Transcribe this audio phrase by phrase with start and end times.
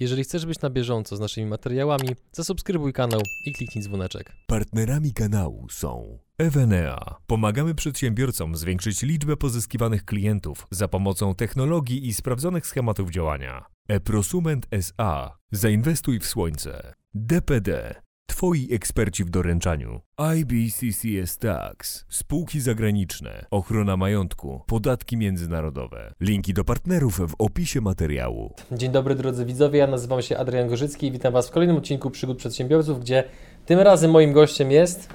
[0.00, 4.32] Jeżeli chcesz być na bieżąco z naszymi materiałami, zasubskrybuj kanał i kliknij dzwoneczek.
[4.46, 7.16] Partnerami kanału są Evenea.
[7.26, 13.64] Pomagamy przedsiębiorcom zwiększyć liczbę pozyskiwanych klientów za pomocą technologii i sprawdzonych schematów działania.
[13.88, 15.38] Eprosument SA.
[15.52, 16.94] Zainwestuj w słońce.
[17.14, 17.94] DPD.
[18.30, 20.00] Twoi eksperci w doręczaniu.
[20.36, 22.04] IBCCS Tax.
[22.08, 23.46] Spółki zagraniczne.
[23.50, 24.60] Ochrona majątku.
[24.66, 26.12] Podatki międzynarodowe.
[26.20, 28.54] Linki do partnerów w opisie materiału.
[28.72, 32.10] Dzień dobry drodzy widzowie, ja nazywam się Adrian Gorzycki i witam Was w kolejnym odcinku
[32.10, 33.24] Przygód Przedsiębiorców, gdzie
[33.66, 35.08] tym razem moim gościem jest...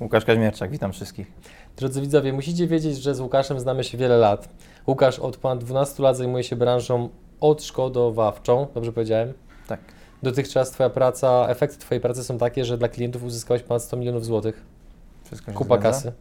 [0.00, 1.32] Łukasz Kaźmierczak, witam wszystkich.
[1.76, 4.48] Drodzy widzowie, musicie wiedzieć, że z Łukaszem znamy się wiele lat.
[4.86, 7.08] Łukasz od ponad 12 lat zajmuje się branżą
[7.40, 9.32] odszkodowawczą, dobrze powiedziałem?
[9.66, 9.95] Tak.
[10.22, 14.24] Dotychczas Twoja praca, efekty Twojej pracy są takie, że dla klientów uzyskałeś ponad 100 milionów
[14.24, 14.62] złotych.
[15.24, 15.98] Wszystko się Kupa zgadza?
[15.98, 16.12] kasy.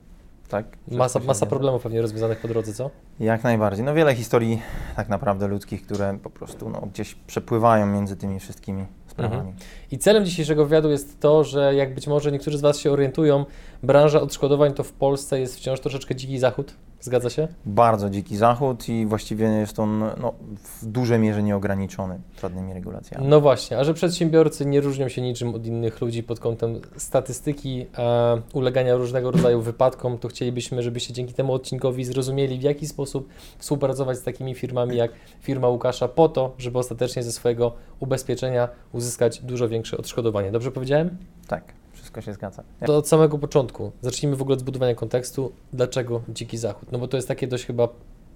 [0.49, 0.65] Tak.
[0.87, 2.89] Masa, masa problemów pewnie rozwiązanych po drodze, co?
[3.19, 3.85] Jak najbardziej.
[3.85, 4.61] No wiele historii
[4.95, 9.49] tak naprawdę ludzkich, które po prostu no, gdzieś przepływają między tymi wszystkimi sprawami.
[9.49, 9.55] Mhm.
[9.91, 13.45] I celem dzisiejszego wywiadu jest to, że jak być może niektórzy z Was się orientują,
[13.83, 16.73] branża odszkodowań to w Polsce jest wciąż troszeczkę dziki zachód.
[17.05, 17.47] Zgadza się?
[17.65, 23.27] Bardzo dziki zachód i właściwie jest on no, w dużej mierze nieograniczony żadnymi regulacjami.
[23.27, 27.85] No właśnie, a że przedsiębiorcy nie różnią się niczym od innych ludzi pod kątem statystyki
[27.97, 33.29] e, ulegania różnego rodzaju wypadkom, to chcielibyśmy, żebyście dzięki temu odcinkowi zrozumieli, w jaki sposób
[33.57, 39.39] współpracować z takimi firmami jak firma Łukasza po to, żeby ostatecznie ze swojego ubezpieczenia uzyskać
[39.39, 40.51] dużo większe odszkodowanie.
[40.51, 41.17] Dobrze powiedziałem?
[41.47, 41.73] Tak,
[42.21, 42.63] wszystko się zgadza.
[42.85, 43.91] To od samego początku.
[44.01, 45.51] Zacznijmy w ogóle od zbudowania kontekstu.
[45.73, 46.91] Dlaczego dziki zachód?
[46.91, 47.87] No bo to jest takie dość chyba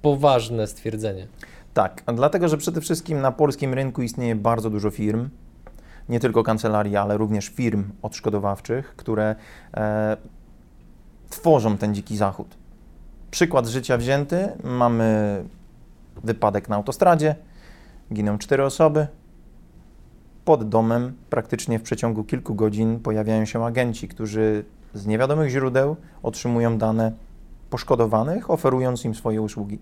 [0.02, 1.28] poważne stwierdzenie.
[1.74, 5.30] Tak, dlatego, że przede wszystkim na polskim rynku istnieje bardzo dużo firm,
[6.10, 9.36] nie tylko kancelarii, ale również firm odszkodowawczych, które
[9.74, 10.18] e,
[11.30, 12.58] tworzą ten dziki zachód.
[13.32, 15.44] Przykład życia wzięty, mamy
[16.24, 17.36] wypadek na autostradzie,
[18.14, 19.08] giną cztery osoby.
[20.50, 26.78] Pod domem praktycznie w przeciągu kilku godzin pojawiają się agenci, którzy z niewiadomych źródeł otrzymują
[26.78, 27.12] dane
[27.70, 29.80] poszkodowanych, oferując im swoje usługi.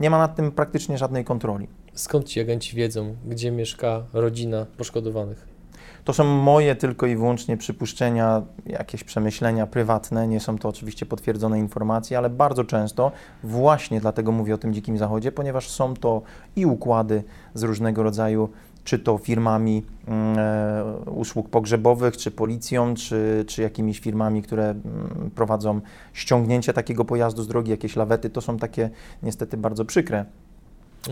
[0.00, 1.68] Nie ma nad tym praktycznie żadnej kontroli.
[1.94, 5.58] Skąd ci agenci wiedzą, gdzie mieszka rodzina poszkodowanych?
[6.04, 11.58] To są moje tylko i wyłącznie przypuszczenia, jakieś przemyślenia prywatne, nie są to oczywiście potwierdzone
[11.58, 13.12] informacje, ale bardzo często
[13.42, 16.22] właśnie dlatego mówię o tym dzikim zachodzie, ponieważ są to
[16.56, 17.24] i układy
[17.54, 18.48] z różnego rodzaju,
[18.88, 25.30] czy to firmami mm, e, usług pogrzebowych, czy policją, czy, czy jakimiś firmami, które mm,
[25.34, 25.80] prowadzą
[26.12, 28.90] ściągnięcie takiego pojazdu z drogi, jakieś lawety, to są takie
[29.22, 30.24] niestety bardzo przykre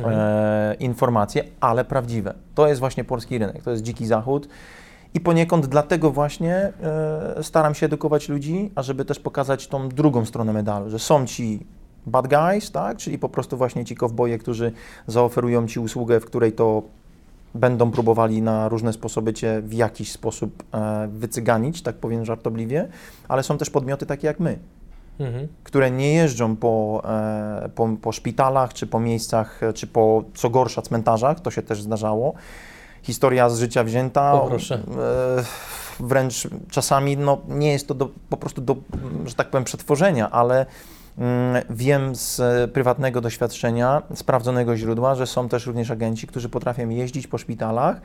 [0.05, 2.35] e, informacje, ale prawdziwe.
[2.55, 4.49] To jest właśnie polski rynek, to jest dziki zachód.
[5.15, 10.53] I poniekąd dlatego właśnie e, staram się edukować ludzi, ażeby też pokazać tą drugą stronę
[10.53, 11.67] medalu, że są ci
[12.07, 12.97] bad guys, tak?
[12.97, 14.73] czyli po prostu właśnie ci kowboje, którzy
[15.07, 16.83] zaoferują ci usługę, w której to
[17.57, 22.89] będą próbowali na różne sposoby cię w jakiś sposób e, wycyganić, tak powiem żartobliwie,
[23.29, 24.59] ale są też podmioty takie jak my,
[25.21, 25.49] Mhm.
[25.65, 30.51] które nie jeżdżą po, e, po, po szpitalach, czy po miejscach, e, czy po, co
[30.51, 32.35] gorsza, cmentarzach, to się też zdarzało.
[33.03, 34.75] Historia z życia wzięta, O, proszę.
[34.75, 35.45] e,
[36.01, 38.77] wręcz czasami no, nie jest to do, po prostu do,
[39.27, 40.67] że tak powiem, przetworzenia, ale
[41.71, 47.27] wiem z e, prywatnego doświadczenia, sprawdzonego źródła, że są też również agenci, którzy potrafią jeździć
[47.27, 48.01] po szpitalach,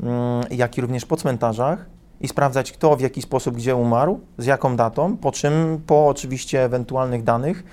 [0.00, 1.86] mm, jak i również po cmentarzach
[2.20, 6.64] i sprawdzać, kto w jaki sposób gdzie umarł, z jaką datą, po czym po oczywiście
[6.64, 7.64] ewentualnych danych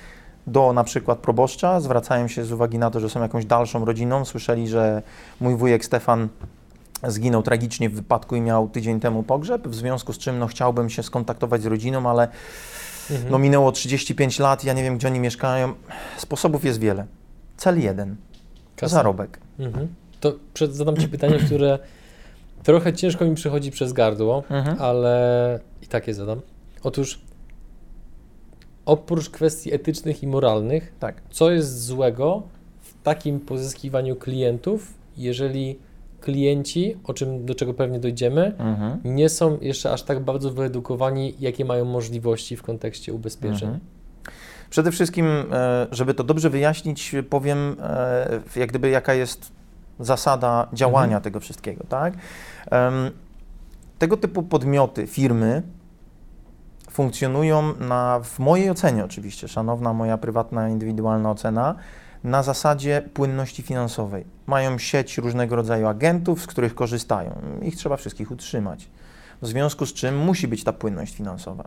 [0.47, 4.25] do na przykład proboszcza zwracają się z uwagi na to, że są jakąś dalszą rodziną,
[4.25, 5.01] słyszeli, że
[5.41, 6.27] mój wujek Stefan
[7.07, 10.89] zginął tragicznie w wypadku i miał tydzień temu pogrzeb, w związku z czym no, chciałbym
[10.89, 12.27] się skontaktować z rodziną, ale
[13.12, 13.31] Mhm.
[13.31, 15.74] no, minęło 35 lat, ja nie wiem, gdzie oni mieszkają.
[16.18, 17.06] Sposobów jest wiele.
[17.58, 18.16] Cel jeden,
[18.75, 18.96] Kasa.
[18.96, 19.40] zarobek.
[19.59, 19.88] Mhm.
[20.19, 21.80] To przed, zadam Ci pytanie, które
[22.64, 24.78] trochę ciężko mi przychodzi przez gardło, Mhm.
[24.81, 26.41] ale i tak je zadam.
[26.84, 27.22] Otóż
[28.86, 31.22] oprócz kwestii etycznych i moralnych, Tak.
[31.31, 32.44] co jest złego
[32.81, 35.80] w takim pozyskiwaniu klientów, jeżeli
[36.23, 38.99] klienci, o czym do czego pewnie dojdziemy, Mhm.
[39.05, 43.70] nie są jeszcze aż tak bardzo wyedukowani, jakie mają możliwości w kontekście ubezpieczeń.
[43.70, 43.79] Mhm.
[44.70, 49.52] Przede wszystkim, e, żeby to dobrze wyjaśnić, powiem, e, jak gdyby jaka jest
[49.99, 51.22] zasada działania Mhm.
[51.23, 52.14] tego wszystkiego, tak?
[53.99, 55.61] Tego typu podmioty, firmy
[56.90, 61.75] funkcjonują na, w mojej ocenie oczywiście, szanowna moja prywatna, indywidualna ocena,
[62.23, 64.25] na zasadzie płynności finansowej.
[64.47, 67.41] Mają sieć różnego rodzaju agentów, z których korzystają.
[67.61, 68.90] Ich trzeba wszystkich utrzymać.
[69.41, 71.64] w związku z czym musi być ta płynność finansowa.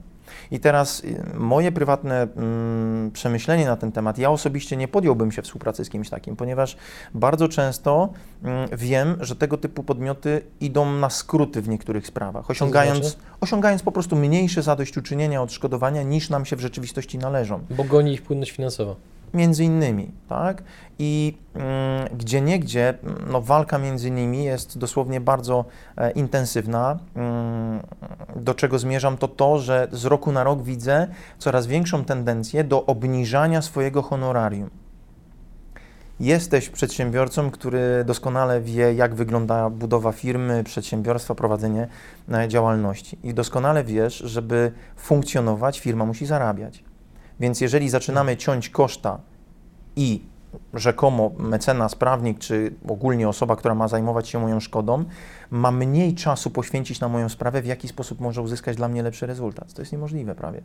[0.51, 5.43] I teraz y, moje prywatne mm, przemyślenie na ten temat, ja osobiście nie podjąłbym się
[5.43, 6.77] współpracy z kimś takim, ponieważ
[7.15, 8.13] bardzo często
[8.43, 13.17] mm, wiem, że tego typu podmioty idą na skróty w niektórych sprawach, osiągając, znaczy?
[13.41, 17.61] osiągając po prostu mniejsze zadośćuczynienia, odszkodowania niż nam się w rzeczywistości należą.
[17.71, 18.95] Bo goni ich płynność finansowa.
[19.35, 20.63] Między innymi, tak?
[20.99, 22.95] I mm, gdzie niegdzie
[23.31, 25.65] no, walka między nimi jest dosłownie bardzo
[25.97, 26.99] e, intensywna.
[27.17, 27.81] Mm,
[28.37, 31.09] do czego zmierzam, to to, że z roku na rok widzę
[31.39, 34.71] coraz większą tendencję do obniżania swojego honorarium.
[36.21, 41.89] Jesteś przedsiębiorcą, który doskonale wie, jak wygląda budowa firmy, przedsiębiorstwa, prowadzenie
[42.33, 43.19] e, działalności.
[43.23, 46.85] I doskonale wiesz, żeby funkcjonować, firma musi zarabiać.
[47.41, 49.19] Więc jeżeli zaczynamy ciąć koszta
[49.97, 50.23] i
[50.75, 55.05] rzekomo mecenas, prawnik, czy ogólnie osoba, która ma zajmować się moją szkodą,
[55.51, 59.27] ma mniej czasu poświęcić na moją sprawę, w jaki sposób może uzyskać dla mnie lepszy
[59.27, 59.73] rezultat.
[59.73, 60.63] To jest niemożliwe prawie.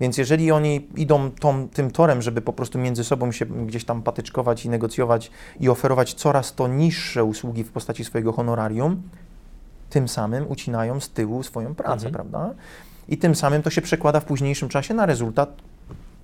[0.00, 4.02] Więc jeżeli oni idą tą, tym torem, żeby po prostu między sobą się gdzieś tam
[4.02, 5.30] patyczkować i negocjować
[5.60, 9.02] i oferować coraz to niższe usługi w postaci swojego honorarium,
[9.90, 12.12] tym samym ucinają z tyłu swoją pracę, mhm.
[12.12, 12.54] prawda?
[13.08, 15.62] I tym samym to się przekłada w późniejszym czasie na rezultat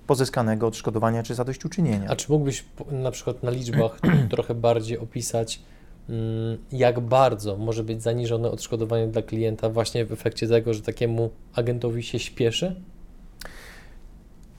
[0.09, 2.09] pozyskanego odszkodowania czy zadośćuczynienia.
[2.09, 3.99] A czy mógłbyś na przykład na liczbach
[4.31, 5.61] trochę bardziej opisać,
[6.09, 11.29] mm, jak bardzo może być zaniżone odszkodowanie dla klienta właśnie w efekcie tego, że takiemu
[11.55, 12.75] agentowi się śpieszy?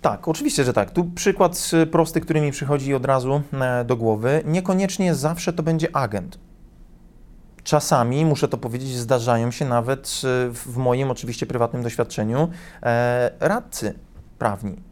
[0.01, 0.91] Tak, oczywiście, że tak.
[0.91, 4.43] Tu przykład prosty, który mi przychodzi od razu e, do głowy.
[4.45, 6.39] Niekoniecznie zawsze to będzie agent.
[7.63, 12.49] Czasami, muszę to powiedzieć, zdarzają się nawet e, w moim oczywiście prywatnym doświadczeniu
[12.83, 13.95] e, radcy
[14.39, 14.90] prawni.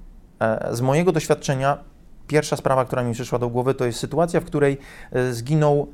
[0.71, 1.79] Z mojego doświadczenia
[2.27, 4.79] pierwsza sprawa, która mi przyszła do głowy, to jest sytuacja, w której
[5.31, 5.89] zginął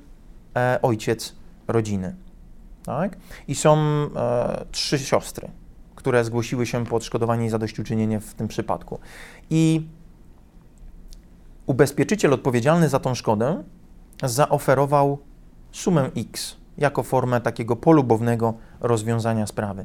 [0.82, 1.34] ojciec
[1.68, 2.14] rodziny.
[2.84, 3.16] Tak?
[3.48, 3.78] I są
[4.72, 5.48] trzy siostry
[6.04, 8.98] które zgłosiły się po odszkodowanie i zadośćuczynienie w tym przypadku.
[9.50, 9.86] I
[11.66, 13.62] ubezpieczyciel odpowiedzialny za tą szkodę
[14.22, 15.18] zaoferował
[15.72, 19.84] sumę X jako formę takiego polubownego rozwiązania sprawy.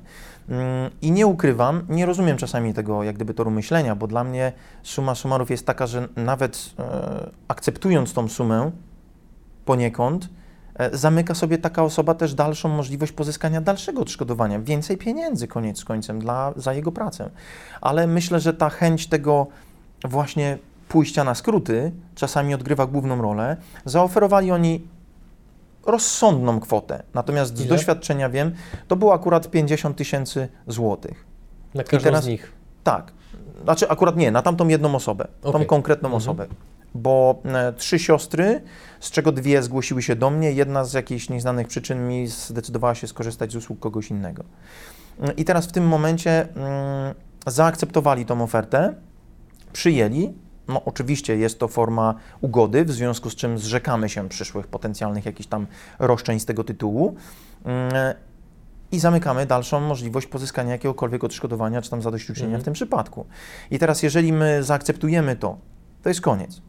[0.50, 4.52] Mm, I nie ukrywam, nie rozumiem czasami tego jak gdyby toru myślenia, bo dla mnie
[4.84, 8.72] suma summarów jest taka, że nawet e, akceptując tą sumę
[9.66, 10.30] poniekąd,
[10.80, 15.86] E, zamyka sobie taka osoba też dalszą możliwość pozyskania dalszego odszkodowania, więcej pieniędzy koniec z
[15.86, 17.30] końcem dla, za jego pracę.
[17.82, 19.48] Ale myślę, że ta chęć tego
[20.04, 20.58] właśnie
[20.88, 23.58] pójścia na skróty czasami odgrywa główną rolę.
[23.86, 24.88] Zaoferowali oni
[25.86, 27.66] rozsądną kwotę, natomiast Ile?
[27.66, 28.52] z doświadczenia wiem,
[28.88, 31.26] to było akurat 50 tysięcy złotych.
[31.74, 32.52] Na każdą teraz, z nich?
[32.84, 33.12] Tak.
[33.64, 35.62] Znaczy akurat nie, na tamtą jedną osobę, okay.
[35.62, 36.18] tą konkretną mhm.
[36.18, 36.48] osobę
[36.94, 38.62] bo e, trzy siostry,
[39.00, 43.08] z czego dwie zgłosiły się do mnie, jedna z jakichś nieznanych przyczyn mi zdecydowała się
[43.08, 44.44] skorzystać z usług kogoś innego.
[45.38, 47.16] I teraz w tym momencie mm,
[47.48, 48.94] zaakceptowali tą ofertę,
[49.74, 50.34] przyjęli.
[50.70, 55.50] No, oczywiście jest to forma ugody, w związku z czym zrzekamy się przyszłych potencjalnych jakichś
[55.50, 55.68] tam
[56.00, 57.16] roszczeń z tego tytułu
[57.66, 57.94] mm,
[58.92, 62.62] i zamykamy dalszą możliwość pozyskania jakiegokolwiek odszkodowania czy tam zadośćuczynienia mhm.
[62.62, 63.26] w tym przypadku.
[63.72, 65.58] I teraz, jeżeli my zaakceptujemy to,
[66.04, 66.62] to jest koniec.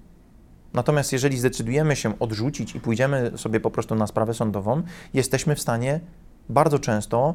[0.75, 4.83] Natomiast jeżeli zdecydujemy się odrzucić i pójdziemy sobie po prostu na sprawę sądową,
[5.15, 6.01] jesteśmy w stanie
[6.49, 7.35] bardzo często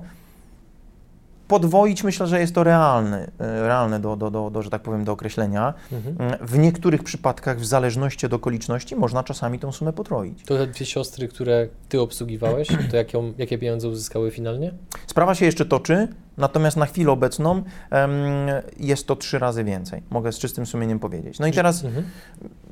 [1.47, 5.03] podwoić, myślę, że jest to realny, e, realne do, do, do, do, że tak powiem,
[5.03, 5.73] do określenia.
[5.91, 6.15] Mhm.
[6.19, 10.43] Mm, w niektórych przypadkach, w zależności od okoliczności, można czasami tą sumę potroić.
[10.45, 14.73] To te dwie siostry, które ty obsługiwałeś, to jaką, jakie pieniądze uzyskały finalnie?
[15.07, 17.63] Sprawa się jeszcze toczy, natomiast na chwilę obecną um,
[18.77, 20.01] jest to trzy razy więcej.
[20.09, 21.39] Mogę z czystym sumieniem powiedzieć.
[21.39, 22.05] No i teraz, mhm.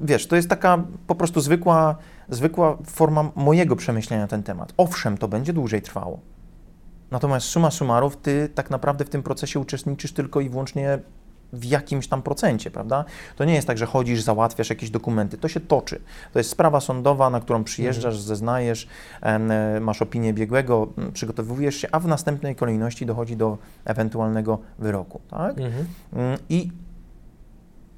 [0.01, 1.96] wiesz, to jest taka po prostu zwykła,
[2.30, 4.74] zwykła forma mojego przemyślenia na ten temat.
[4.77, 6.20] Owszem, to będzie dłużej trwało.
[7.13, 11.00] Natomiast suma summarów, ty tak naprawdę w tym procesie uczestniczysz tylko i wyłącznie
[11.53, 13.05] w jakimś tam procencie, prawda?
[13.36, 15.38] To nie jest tak, że chodzisz, załatwiasz jakieś dokumenty.
[15.38, 16.01] To się toczy.
[16.34, 18.27] To jest sprawa sądowa, na którą przyjeżdżasz, mhm.
[18.27, 18.88] zeznajesz,
[19.82, 25.58] masz opinię biegłego, przygotowujesz się, a w następnej kolejności dochodzi do ewentualnego wyroku, tak?
[25.60, 25.86] Mhm.
[26.13, 26.72] Mm, I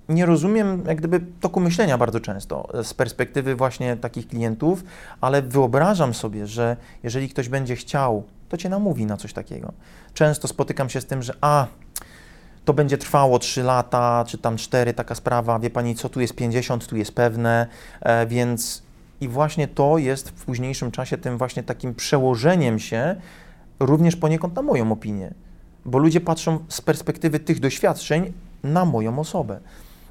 [0.10, 4.84] nie rozumiem jak gdyby toku myślenia bardzo często z perspektywy właśnie takich klientów,
[5.22, 9.74] ale wyobrażam sobie, że jeżeli ktoś będzie chciał to cię namówi na coś takiego.
[10.14, 11.68] Często spotykam się z tym, że a,
[12.66, 16.36] to będzie trwało 3 lata, czy tam 4, taka sprawa, wie pani co, tu jest
[16.36, 17.68] 50, tu jest pewne,
[18.02, 18.84] e, więc
[19.22, 23.16] i właśnie to jest w późniejszym czasie tym właśnie takim przełożeniem się
[23.80, 25.34] również poniekąd na moją opinię,
[25.86, 28.34] bo ludzie patrzą z perspektywy tych doświadczeń
[28.64, 29.60] na moją osobę.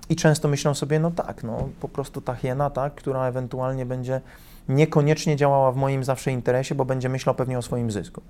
[0.08, 4.20] I często myślą sobie, no tak, no po prostu ta hiena, tak, która ewentualnie będzie
[4.68, 8.22] niekoniecznie działała w moim zawsze interesie, bo będzie myślał pewnie o swoim zysku.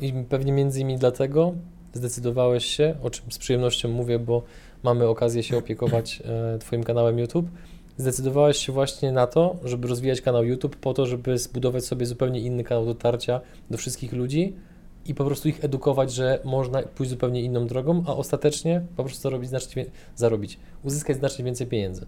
[0.00, 1.52] I pewnie między innymi dlatego
[1.92, 4.42] zdecydowałeś się, o czym z przyjemnością mówię, bo
[4.82, 6.22] mamy okazję się opiekować
[6.54, 7.46] e, Twoim kanałem YouTube.
[7.96, 12.40] Zdecydowałeś się właśnie na to, żeby rozwijać kanał YouTube, po to, żeby zbudować sobie zupełnie
[12.40, 14.56] inny kanał dotarcia do wszystkich ludzi
[15.06, 19.22] i po prostu ich edukować, że można pójść zupełnie inną drogą, a ostatecznie po prostu
[19.22, 22.06] zarobić znacznie, zarobić, uzyskać znacznie więcej pieniędzy.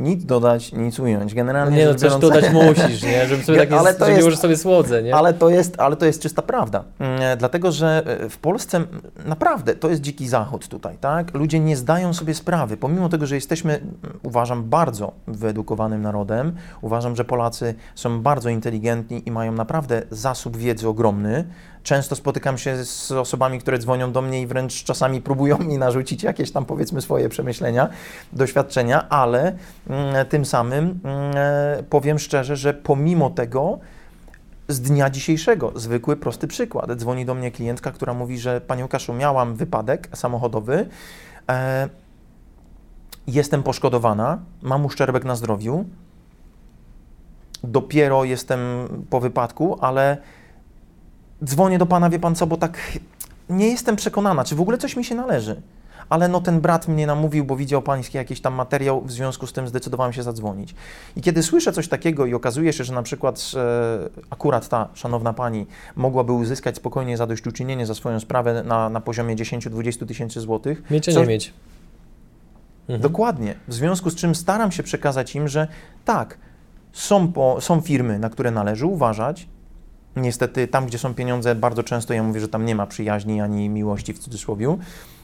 [0.00, 1.34] Nic dodać, nic ująć.
[1.34, 3.26] Generalnie Nie no, coś biorąc- dodać musisz, nie?
[3.26, 5.14] Żeby sobie tak nie, Ale to nie jest- sobie słodzę, nie?
[5.14, 6.84] Ale to, jest, ale to jest czysta prawda.
[6.98, 8.80] Mm, Dlatego, że e, w Polsce
[9.26, 11.34] naprawdę to jest dziki zachód tutaj, tak?
[11.34, 13.80] Ludzie nie zdają sobie sprawy, pomimo tego, że jesteśmy,
[14.22, 20.88] uważam, bardzo wyedukowanym narodem, uważam, że Polacy są bardzo inteligentni i mają naprawdę zasób wiedzy
[20.88, 21.44] ogromny.
[21.88, 26.22] Często spotykam się z osobami, które dzwonią do mnie i wręcz czasami próbują mi narzucić
[26.22, 27.88] jakieś tam powiedzmy swoje przemyślenia,
[28.32, 29.56] doświadczenia, ale
[29.90, 31.34] mm, tym samym mm,
[31.90, 33.78] powiem szczerze, że pomimo tego
[34.68, 35.72] z dnia dzisiejszego.
[35.74, 36.92] Zwykły, prosty przykład.
[36.92, 40.88] Dzwoni do mnie klientka, która mówi, że Panie Łukaszu, miałam wypadek samochodowy,
[41.50, 41.88] e,
[43.26, 45.84] jestem poszkodowana, mam uszczerbek na zdrowiu,
[47.64, 48.60] dopiero jestem
[49.10, 50.16] po wypadku, ale
[51.44, 52.78] dzwonię do Pana, wie Pan co, bo tak
[53.50, 55.62] nie jestem przekonana, czy w ogóle coś mi się należy.
[56.08, 59.52] Ale no ten brat mnie namówił, bo widział pański jakiś tam materiał, w związku z
[59.52, 60.74] tym zdecydowałem się zadzwonić.
[61.16, 65.32] I kiedy słyszę coś takiego i okazuje się, że na przykład e, akurat ta szanowna
[65.32, 65.66] pani
[65.96, 71.14] mogłaby uzyskać spokojnie zadośćuczynienie za swoją sprawę na, na poziomie 10-20 tysięcy złotych, Mieć czy
[71.14, 71.52] nie mieć?
[72.88, 73.00] Mhm.
[73.00, 73.54] Dokładnie.
[73.68, 75.68] W związku z czym staram się przekazać im, że
[76.04, 76.38] tak,
[76.92, 79.48] są, po, są firmy, na które należy uważać.
[80.22, 83.68] Niestety, tam, gdzie są pieniądze, bardzo często ja mówię, że tam nie ma przyjaźni ani
[83.68, 84.76] miłości w cudzysłowie.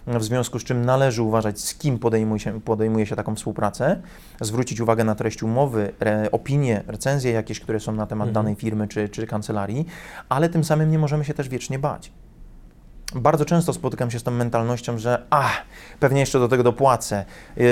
[0.07, 4.03] W związku z czym należy uważać, z kim podejmuje się, podejmuje się taką współpracę,
[4.41, 8.35] zwrócić uwagę na treść umowy, re, opinie, recenzje jakieś, które są na temat Mhm.
[8.45, 9.87] danej firmy czy, czy kancelarii,
[10.29, 12.13] ale tym samym nie możemy się też wiecznie bać.
[13.15, 15.51] Bardzo często spotykam się z tą mentalnością, że a,
[16.01, 17.25] pewnie jeszcze do tego dopłacę,
[17.57, 17.65] yy,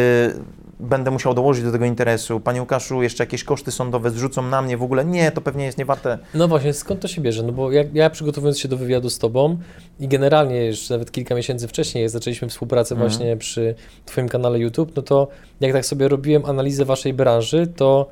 [0.80, 4.76] będę musiał dołożyć do tego interesu, Panie Łukaszu, jeszcze jakieś koszty sądowe zrzucą na mnie,
[4.76, 6.18] w ogóle nie, to pewnie jest niewarte.
[6.34, 7.42] No właśnie, skąd to się bierze?
[7.42, 9.58] No bo jak ja przygotowując się do wywiadu z Tobą
[10.00, 13.10] i generalnie już nawet kilka miesięcy wcześniej, jak zaczęliśmy współpracę Mhm.
[13.10, 13.74] właśnie przy
[14.06, 15.28] Twoim kanale YouTube, no to
[15.60, 18.08] jak tak sobie robiłem analizę Waszej branży, to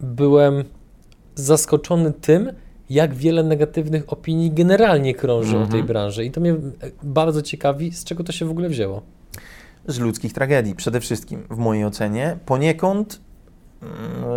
[0.00, 0.64] byłem
[1.34, 2.52] zaskoczony tym,
[2.90, 5.86] jak wiele negatywnych opinii generalnie krąży o tej Mhm.
[5.86, 6.54] branży i to mnie
[7.02, 9.02] bardzo ciekawi, z czego to się w ogóle wzięło.
[9.88, 12.36] z ludzkich tragedii, przede wszystkim w mojej ocenie.
[12.46, 13.20] Poniekąd,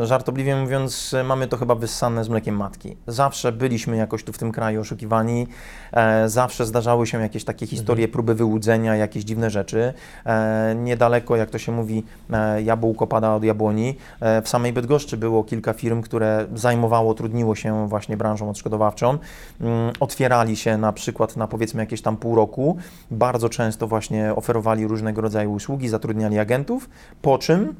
[0.03, 2.97] żartobliwie mówiąc, mamy to chyba wyssane z mlekiem matki.
[3.07, 5.47] Zawsze byliśmy jakoś tu w tym kraju oszukiwani,
[5.91, 9.93] e, zawsze zdarzały się jakieś takie historie, próby wyłudzenia, jakieś dziwne rzeczy.
[10.25, 13.95] E, niedaleko, jak to się mówi, e, jabłko pada od jabłoni.
[14.43, 19.17] W samej Bydgoszczy było kilka firm, które zajmowało, trudniło się właśnie branżą odszkodowawczą.
[19.61, 22.77] Mm, otwierali się na przykład na powiedzmy jakieś tam pół roku,
[23.11, 26.89] bardzo często właśnie oferowali różnego rodzaju usługi, zatrudniali agentów,
[27.21, 27.75] po czym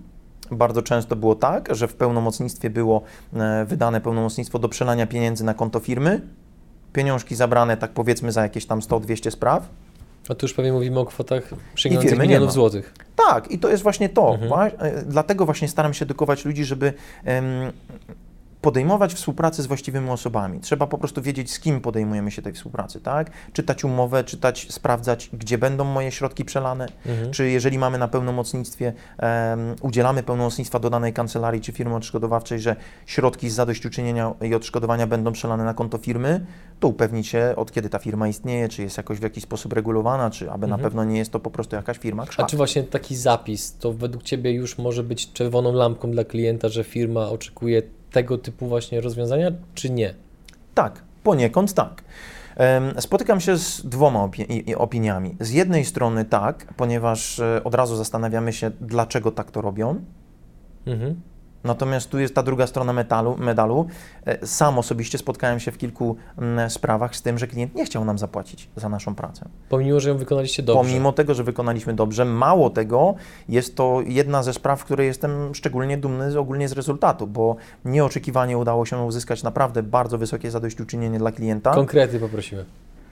[0.51, 3.01] bardzo często było tak, że w pełnomocnictwie było
[3.33, 6.21] e, wydane pełnomocnictwo do przelania pieniędzy na konto firmy,
[6.93, 9.69] pieniążki zabrane tak powiedzmy za jakieś tam 100-200 spraw.
[10.29, 11.43] A tu już pewnie mówimy o kwotach
[11.75, 12.93] sięgających milionów złotych.
[13.15, 14.33] Tak, i to jest właśnie to.
[14.41, 14.71] Mhm.
[14.79, 16.93] E, Dlatego właśnie staram się edukować ludzi, żeby
[18.61, 20.59] podejmować współpracę z właściwymi osobami.
[20.59, 23.31] Trzeba po prostu wiedzieć, z kim podejmujemy się tej współpracy, tak?
[23.53, 27.31] Czytać umowę, czytać, sprawdzać, gdzie będą moje środki przelane, Mhm.
[27.31, 32.75] czy jeżeli mamy na pełnomocnictwie, em, udzielamy pełnomocnictwa do danej kancelarii czy firmy odszkodowawczej, że
[33.05, 36.45] środki z zadośćuczynienia i odszkodowania będą przelane na konto firmy,
[36.79, 40.29] to upewnić się, od kiedy ta firma istnieje, czy jest jakoś w jakiś sposób regulowana,
[40.29, 40.83] czy aby na Mhm.
[40.83, 42.47] pewno nie jest to po prostu jakaś firma A krzak.
[42.49, 46.83] czy właśnie taki zapis to według Ciebie już może być czerwoną lampką dla klienta, że
[46.83, 50.13] firma oczekuje tego typu właśnie rozwiązania, czy nie?
[50.73, 52.03] Tak, poniekąd tak.
[52.99, 55.35] Spotykam się z dwoma opi- opiniami.
[55.39, 60.01] Z jednej strony tak, ponieważ e, od razu zastanawiamy się, dlaczego tak to robią.
[60.85, 61.21] Mhm.
[61.63, 63.87] Natomiast tu jest ta druga strona metalu, medalu.
[64.25, 68.05] E, Sam osobiście spotkałem się w kilku mm, sprawach z tym, że klient nie chciał
[68.05, 69.49] nam zapłacić za naszą pracę.
[69.69, 70.83] Pomimo, że ją wykonaliście dobrze.
[70.83, 73.15] Pomimo tego, że wykonaliśmy dobrze, mało tego,
[73.49, 78.57] jest to jedna ze spraw, w której jestem szczególnie dumny ogólnie z rezultatu, bo nieoczekiwanie
[78.57, 81.73] udało się uzyskać naprawdę bardzo wysokie zadośćuczynienie dla klienta.
[81.73, 82.65] Konkrety poprosimy.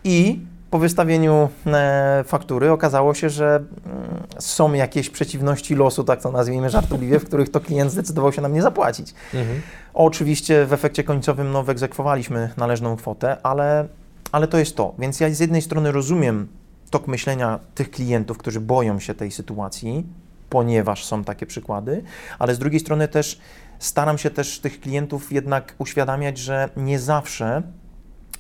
[0.04, 0.40] I
[0.76, 6.70] po wystawieniu e, faktury okazało się, że mm, są jakieś przeciwności losu, tak to nazwijmy
[6.70, 9.14] żartobliwie, w których to klient zdecydował się nam nie zapłacić.
[9.34, 9.62] Mhm.
[9.94, 13.88] Oczywiście w efekcie końcowym no, wyegzekwowaliśmy należną kwotę, ale,
[14.32, 14.94] ale to jest to.
[15.00, 16.48] Więc ja z jednej strony rozumiem
[16.90, 20.06] tok myślenia tych klientów, którzy boją się tej sytuacji,
[20.50, 22.04] ponieważ są takie przykłady,
[22.40, 23.40] ale z drugiej strony też
[23.80, 27.62] staram się też tych klientów jednak uświadamiać, że nie zawsze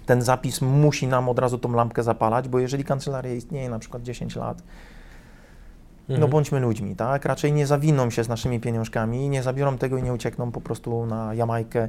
[0.05, 4.03] ten zapis musi nam od razu tą lampkę zapalać, bo jeżeli kancelaria istnieje na przykład
[4.03, 4.63] 10 lat,
[6.09, 6.31] no Mhm.
[6.31, 7.25] bądźmy ludźmi, tak?
[7.25, 11.05] Raczej nie zawiną się z naszymi pieniążkami, nie zabiorą tego i nie uciekną po prostu
[11.05, 11.87] na Jamajkę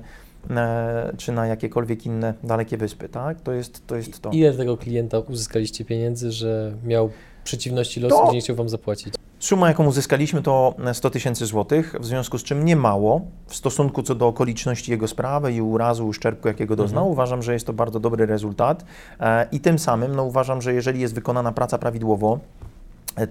[0.51, 3.41] e, czy na jakiekolwiek inne dalekie wyspy, tak?
[3.41, 3.97] To jest to.
[3.97, 4.31] Jest to.
[4.31, 7.11] Ile tego klienta uzyskaliście pieniędzy, że miał
[7.47, 9.15] przeciwności losu, To- nie chciał Wam zapłacić?
[9.39, 14.03] Suma, jaką uzyskaliśmy, to 100 tysięcy złotych, w związku z czym nie mało w stosunku
[14.03, 17.03] co do okoliczności jego sprawy i urazu, uszczerbku, jakiego doznał.
[17.03, 17.13] Mhm.
[17.13, 18.85] Uważam, że jest to bardzo dobry rezultat
[19.21, 22.39] e, i tym samym no, uważam, że jeżeli jest wykonana praca prawidłowo,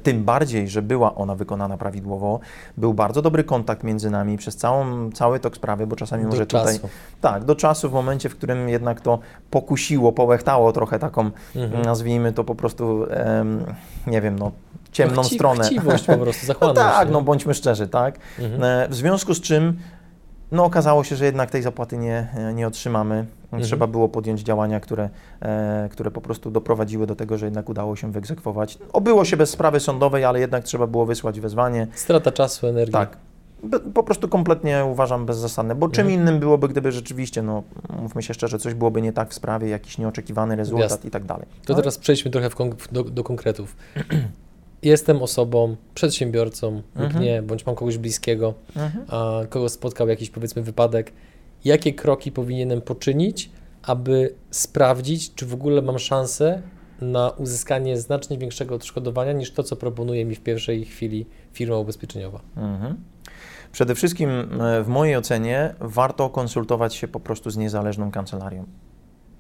[0.04, 2.40] tym bardziej, że była ona wykonana prawidłowo,
[2.78, 6.46] był bardzo dobry kontakt między nami przez całą, cały tok sprawy, bo czasami może Do
[6.46, 6.76] tutaj...
[6.76, 6.90] czasu.
[7.22, 9.20] Tak, do czasu, w momencie, w którym jednak to
[9.52, 11.82] pokusiło, połechtało trochę taką, Mhm.
[11.86, 13.66] nazwijmy to po prostu, em,
[14.08, 14.52] nie wiem, no,
[14.92, 15.64] ciemną No chci- stronę.
[15.64, 16.82] Chciwość po prostu, No zachłanność.
[16.96, 17.14] tak, nie?
[17.14, 18.20] no bądźmy szczerzy, tak?
[18.40, 18.64] Mhm.
[18.64, 19.80] E, W związku z czym
[20.52, 23.26] no, okazało się, że jednak tej zapłaty nie, nie otrzymamy.
[23.56, 23.68] Mhm.
[23.68, 25.10] Trzeba było podjąć działania, które,
[25.42, 28.78] e, które po prostu doprowadziły do tego, że jednak udało się wyegzekwować.
[28.94, 31.88] Obyło się bez sprawy sądowej, ale jednak trzeba było wysłać wezwanie.
[31.94, 32.94] Strata czasu, energii.
[32.94, 33.18] Tak.
[33.64, 36.22] Be- Po prostu kompletnie uważam bezzasadne, bo czym Mhm.
[36.22, 37.64] innym byłoby, gdyby rzeczywiście, no
[38.02, 41.08] mówmy się szczerze, coś byłoby nie tak w sprawie, jakiś nieoczekiwany rezultat Jasne.
[41.08, 41.46] i tak dalej.
[41.66, 41.78] To Tak?
[41.84, 43.76] teraz przejdźmy trochę konk- do, do konkretów.
[44.84, 47.24] Jestem osobą, przedsiębiorcą lub Mhm.
[47.24, 49.06] nie, bądź mam kogoś bliskiego, Mhm.
[49.10, 51.12] a kogo spotkał jakiś powiedzmy wypadek.
[51.66, 53.50] Jakie kroki powinienem poczynić,
[53.84, 56.62] aby sprawdzić, czy w ogóle mam szansę
[57.02, 62.40] na uzyskanie znacznie większego odszkodowania niż to, co proponuje mi w pierwszej chwili firma ubezpieczeniowa?
[62.58, 62.96] Mhm.
[63.72, 68.66] Przede wszystkim e, w mojej ocenie warto konsultować się po prostu z niezależną kancelarią.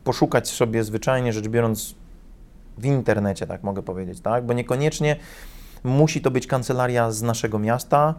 [0.03, 1.96] Poszukać sobie zwyczajnie rzecz biorąc
[2.77, 4.46] w internecie, tak mogę powiedzieć, tak?
[4.46, 5.15] Bo niekoniecznie
[5.84, 8.15] musi to być kancelaria z naszego miasta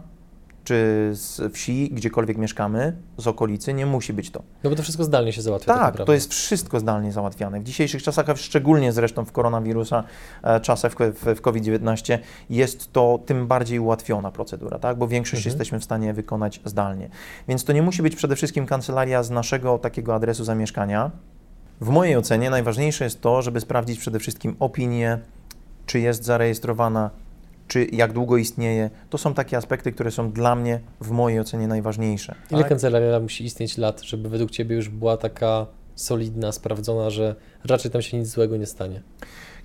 [0.67, 4.43] czy z wsi, gdziekolwiek mieszkamy, z okolicy, nie musi być to.
[4.63, 5.73] No bo to wszystko zdalnie się załatwia.
[5.73, 6.05] Tak, naprawdę.
[6.05, 7.59] to jest wszystko zdalnie załatwiane.
[7.59, 10.03] W dzisiejszych czasach, a szczególnie zresztą w koronawirusa,
[10.43, 10.95] e, czasach
[11.35, 12.19] w COVID-19,
[12.49, 14.97] jest to tym bardziej ułatwiona procedura, tak?
[14.97, 15.51] bo większość Mhm.
[15.51, 17.09] jesteśmy w stanie wykonać zdalnie.
[17.47, 21.11] Więc to nie musi być przede wszystkim kancelaria z naszego takiego adresu zamieszkania.
[21.81, 25.19] W mojej ocenie najważniejsze jest to, żeby sprawdzić przede wszystkim opinię,
[25.85, 27.09] czy jest zarejestrowana,
[27.67, 28.89] czy jak długo istnieje.
[29.09, 32.35] To są takie aspekty, które są dla mnie w mojej ocenie najważniejsze.
[32.51, 32.69] Ile tak?
[32.69, 38.01] kancelaria musi istnieć lat, żeby według Ciebie już była taka solidna, sprawdzona, że raczej tam
[38.01, 39.01] się nic złego nie stanie?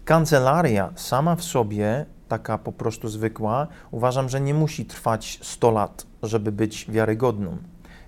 [0.05, 6.07] Kancelaria sama w sobie, taka po prostu zwykła, uważam, że nie musi trwać 100 lat,
[6.23, 7.57] żeby być wiarygodną.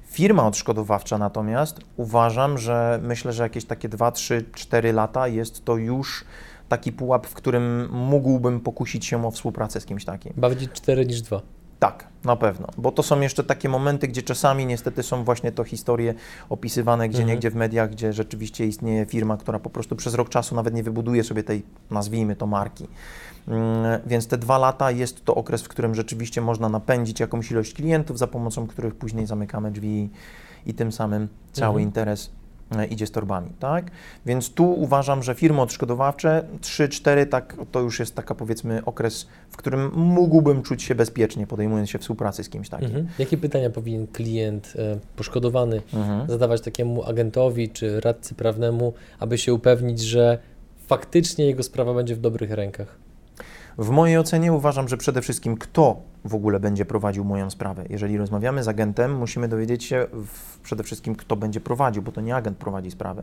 [0.06, 5.76] Firma odszkodowawcza natomiast uważam, że myślę, że jakieś takie 2, 3, 4 lata jest to
[5.76, 6.24] już
[6.68, 10.32] taki pułap, w którym mógłbym pokusić się o współpracę z kimś takim.
[10.36, 11.40] Bardziej 4 niż 2.
[11.78, 15.64] Tak, na pewno, bo to są jeszcze takie momenty, gdzie czasami niestety są właśnie to
[15.64, 16.14] historie
[16.48, 17.28] opisywane gdzie Mhm.
[17.34, 20.82] niegdzie w mediach, gdzie rzeczywiście istnieje firma, która po prostu przez rok czasu nawet nie
[20.82, 22.88] wybuduje sobie tej, nazwijmy to, marki.
[23.48, 27.74] Mm, Więc te dwa lata jest to okres, w którym rzeczywiście można napędzić jakąś ilość
[27.74, 30.10] klientów, za pomocą których później zamykamy drzwi
[30.66, 31.82] i tym samym cały Mhm.
[31.82, 32.30] interes
[32.90, 33.90] idzie z torbami, tak?
[34.26, 39.56] Więc tu uważam, że firmy odszkodowawcze 3-4 tak, to już jest taka powiedzmy okres, w
[39.56, 42.86] którym mógłbym czuć się bezpiecznie, podejmując się współpracy z kimś takim.
[42.86, 43.08] Mhm.
[43.18, 46.28] Jakie pytania powinien klient e, poszkodowany Mhm.
[46.30, 50.38] zadawać takiemu agentowi czy radcy prawnemu, aby się upewnić, że
[50.86, 52.96] faktycznie jego sprawa będzie w dobrych rękach?
[53.78, 57.84] W mojej ocenie uważam, że przede wszystkim kto w ogóle będzie prowadził moją sprawę.
[57.90, 62.20] Jeżeli rozmawiamy z agentem, musimy dowiedzieć się w, przede wszystkim, kto będzie prowadził, bo to
[62.20, 63.22] nie agent prowadzi sprawę.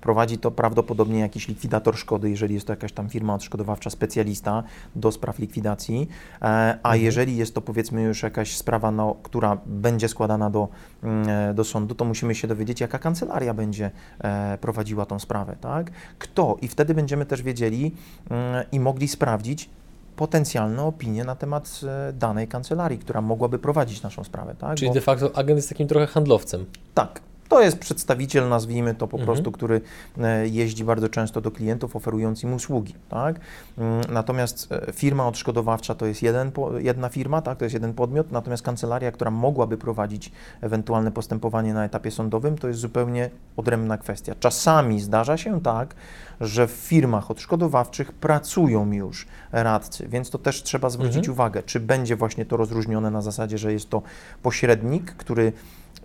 [0.00, 4.62] Prowadzi to prawdopodobnie jakiś likwidator szkody, jeżeli jest to jakaś tam firma odszkodowawcza, specjalista
[4.96, 6.08] do spraw likwidacji,
[6.42, 6.44] e,
[6.82, 7.02] a Mhm.
[7.02, 10.68] jeżeli jest to powiedzmy już jakaś sprawa, no, która będzie składana do,
[11.02, 15.56] mm, e, do sądu, to musimy się dowiedzieć, jaka kancelaria będzie e, prowadziła tą sprawę,
[15.60, 15.90] tak?
[16.18, 16.56] Kto?
[16.62, 17.94] I wtedy będziemy też wiedzieli
[18.30, 19.70] mm, i mogli sprawdzić,
[20.18, 24.54] potencjalne opinie na temat e, danej kancelarii, która mogłaby prowadzić naszą sprawę.
[24.58, 24.76] Tak?
[24.78, 26.66] Czyli Bo- de facto agent jest takim trochę handlowcem.
[26.94, 27.20] tak.
[27.48, 29.26] To jest przedstawiciel, nazwijmy to po Mhm.
[29.26, 29.80] prostu, który
[30.20, 32.94] e, jeździ bardzo często do klientów, oferując im usługi.
[33.08, 33.40] Tak?
[33.78, 37.58] Mm, Natomiast e, firma odszkodowawcza to jest jeden, jedna firma, tak?
[37.58, 42.68] to jest jeden podmiot, natomiast kancelaria, która mogłaby prowadzić ewentualne postępowanie na etapie sądowym, to
[42.68, 44.34] jest zupełnie odrębna kwestia.
[44.40, 45.94] Czasami zdarza się tak,
[46.40, 51.32] że w firmach odszkodowawczych pracują już radcy, więc to też trzeba zwrócić Mhm.
[51.32, 54.02] uwagę, czy będzie właśnie to rozróżnione na zasadzie, że jest to
[54.42, 55.52] pośrednik, który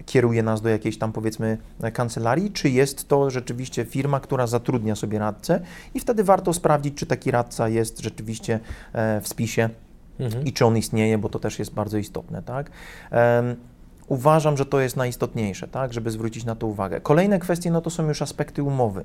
[0.06, 1.58] kieruje nas do jakiejś tam powiedzmy
[1.94, 5.60] kancelarii, czy jest to rzeczywiście firma, która zatrudnia sobie radcę
[5.94, 8.60] i wtedy warto sprawdzić, czy taki radca jest rzeczywiście
[8.94, 9.70] e, w spisie
[10.20, 10.46] Mhm.
[10.46, 12.72] i czy on istnieje, bo to też jest bardzo istotne, tak?
[14.08, 17.02] Uważam, że to jest najistotniejsze, tak, żeby zwrócić na to uwagę.
[17.02, 19.04] Kolejne kwestie, no to są już aspekty umowy.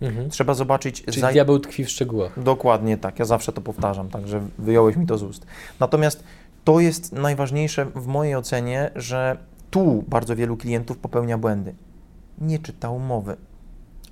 [0.00, 0.30] Mhm.
[0.30, 1.02] Trzeba zobaczyć...
[1.02, 2.42] Czyli za- diabeł tkwi w szczegółach.
[2.42, 5.46] Dokładnie tak, ja zawsze to powtarzam, także wyjąłeś mi to z ust.
[5.80, 6.24] Natomiast
[6.64, 9.36] to jest najważniejsze w mojej ocenie, że
[9.70, 11.74] tu bardzo wielu klientów popełnia błędy.
[12.38, 13.36] Nie czyta umowy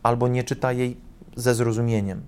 [0.03, 0.97] albo nie czyta jej
[1.37, 2.23] ze zrozumieniem.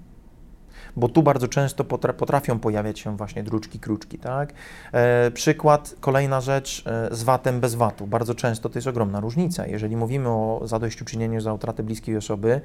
[0.97, 4.53] Bo tu bardzo często potra- potrafią pojawiać się właśnie druczki, kruczki, tak?
[4.93, 8.07] E, przykład, kolejna rzecz e, z VAT-em bez VAT-u.
[8.07, 9.67] Bardzo często to jest ogromna różnica.
[9.67, 12.61] Jeżeli mówimy o zadośćuczynieniu za utratę bliskiej osoby,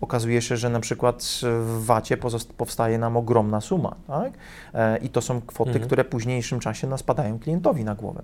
[0.00, 2.20] okazuje się, że na przykład w VAT-ie
[2.56, 4.32] powstaje nam ogromna suma, tak?
[4.74, 5.86] E, I to są kwoty, Mhm.
[5.86, 8.22] które w późniejszym czasie nas padają klientowi na głowę.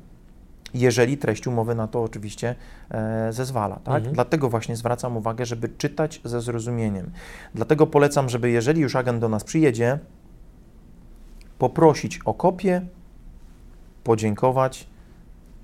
[0.75, 2.55] Jeżeli treść umowy na to oczywiście
[2.91, 3.77] e, zezwala.
[3.77, 3.97] Tak?
[3.97, 4.15] Mhm.
[4.15, 7.11] Dlatego właśnie zwracam uwagę, żeby czytać ze zrozumieniem.
[7.55, 9.99] Dlatego polecam, żeby jeżeli już agent do nas przyjedzie,
[11.59, 12.83] poprosić o kopię,
[14.05, 14.87] podziękować,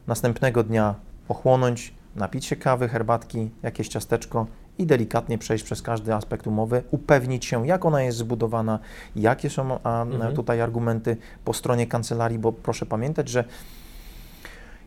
[0.07, 0.95] następnego dnia
[1.29, 4.47] ochłonąć, napić się kawy, herbatki, jakieś ciasteczko
[4.79, 8.79] i delikatnie przejść przez każdy aspekt umowy, upewnić się, jak ona jest zbudowana,
[9.17, 10.35] jakie są a, Mhm.
[10.35, 13.45] tutaj argumenty po stronie kancelarii, bo proszę pamiętać, że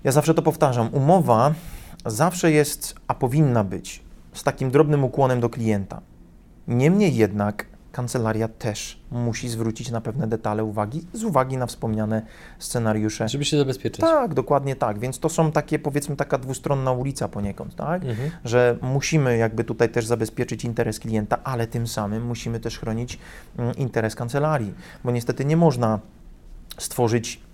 [0.04, 1.54] ja zawsze to powtarzam, umowa
[2.06, 6.02] zawsze jest, a powinna być, z takim drobnym ukłonem do klienta.
[6.68, 12.22] Niemniej jednak kancelaria też musi zwrócić na pewne detale uwagi z uwagi na wspomniane
[12.60, 13.30] scenariusze.
[13.30, 14.02] Żeby się zabezpieczyć.
[14.02, 15.00] Tak, dokładnie tak.
[15.00, 18.06] Więc to są takie, powiedzmy, taka dwustronna ulica poniekąd, tak?
[18.06, 18.32] Mhm.
[18.46, 23.20] Że musimy jakby tutaj też zabezpieczyć interes klienta, ale tym samym musimy też chronić
[23.58, 26.00] mm, interes kancelarii, bo niestety nie można
[26.78, 27.47] stworzyć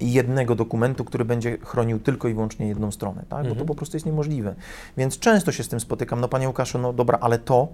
[0.00, 3.38] jednego dokumentu, który będzie chronił tylko i wyłącznie jedną stronę, tak?
[3.38, 3.66] Bo to Mhm.
[3.66, 4.54] po prostu jest niemożliwe.
[4.96, 7.68] Więc często się z tym spotykam, no panie Łukaszu, no dobra, ale to,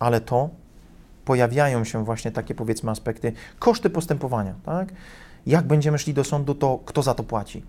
[0.00, 0.48] ale to,
[1.24, 4.92] pojawiają się właśnie takie powiedzmy aspekty, koszty postępowania, tak?
[5.46, 7.62] Jak będziemy szli do sądu, to kto za to płaci?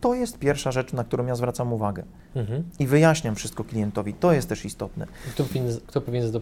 [0.00, 2.02] To jest pierwsza rzecz, na którą ja zwracam uwagę
[2.36, 2.64] Mhm.
[2.78, 4.14] i wyjaśniam wszystko klientowi.
[4.14, 5.06] To jest też istotne.
[5.34, 6.40] Kto powinien, kto powinien za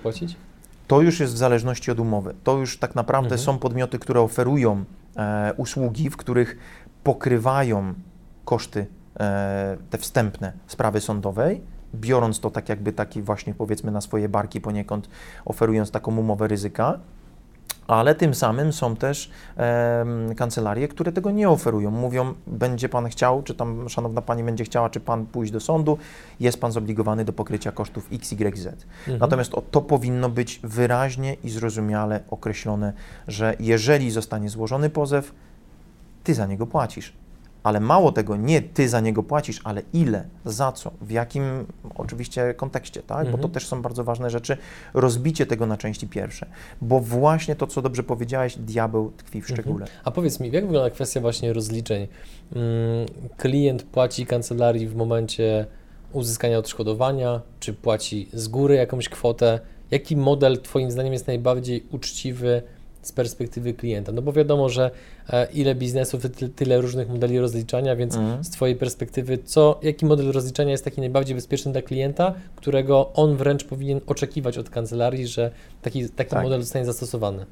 [0.87, 2.35] to już jest w zależności od umowy.
[2.45, 3.41] To już tak naprawdę Mhm.
[3.41, 4.85] są podmioty, które oferują
[5.57, 6.57] usługi, w których
[7.05, 7.95] pokrywają
[8.45, 8.87] koszty
[9.21, 11.61] e, te wstępne sprawy sądowej,
[11.95, 15.09] biorąc to tak jakby taki właśnie powiedzmy na swoje barki poniekąd,
[15.45, 16.99] oferując taką umowę ryzyka.
[17.91, 21.91] Ale tym samym są też em, kancelarie, które tego nie oferują.
[21.91, 25.99] Mówią, będzie pan chciał, czy tam szanowna pani będzie chciała, czy pan pójść do sądu,
[26.41, 28.67] jest pan zobligowany do pokrycia kosztów XYZ.
[28.67, 29.19] Mhm.
[29.21, 32.93] Natomiast o, to powinno być wyraźnie i zrozumiale określone,
[33.29, 35.33] że jeżeli zostanie złożony pozew,
[36.25, 37.13] ty za niego płacisz.
[37.63, 42.55] Ale mało tego, nie ty za niego płacisz, ale ile, za co, w jakim oczywiście
[42.55, 43.25] kontekście, tak?
[43.27, 43.53] Bo to Mhm.
[43.55, 44.57] też są bardzo ważne rzeczy.
[44.95, 46.47] Rozbicie tego na części pierwsze.
[46.83, 49.87] Bo właśnie to, co dobrze powiedziałeś, diabeł tkwi w szczególe.
[50.05, 52.07] A powiedz mi, jak wygląda kwestia właśnie rozliczeń?
[52.57, 55.67] Mm, klient płaci kancelarii w momencie
[56.13, 59.61] uzyskania odszkodowania, czy płaci z góry jakąś kwotę?
[59.91, 62.63] Jaki model Twoim zdaniem jest najbardziej uczciwy
[63.03, 64.13] z perspektywy klienta?
[64.13, 64.91] No bo wiadomo, że
[65.31, 68.45] e, ile biznesów, ty, tyle różnych modeli rozliczania, więc Mhm.
[68.45, 73.37] z Twojej perspektywy, co, jaki model rozliczania jest taki najbardziej bezpieczny dla klienta, którego on
[73.37, 75.51] wręcz powinien oczekiwać od kancelarii, że
[75.83, 76.43] taki, taki Tak.
[76.43, 77.47] model zostanie zastosowany?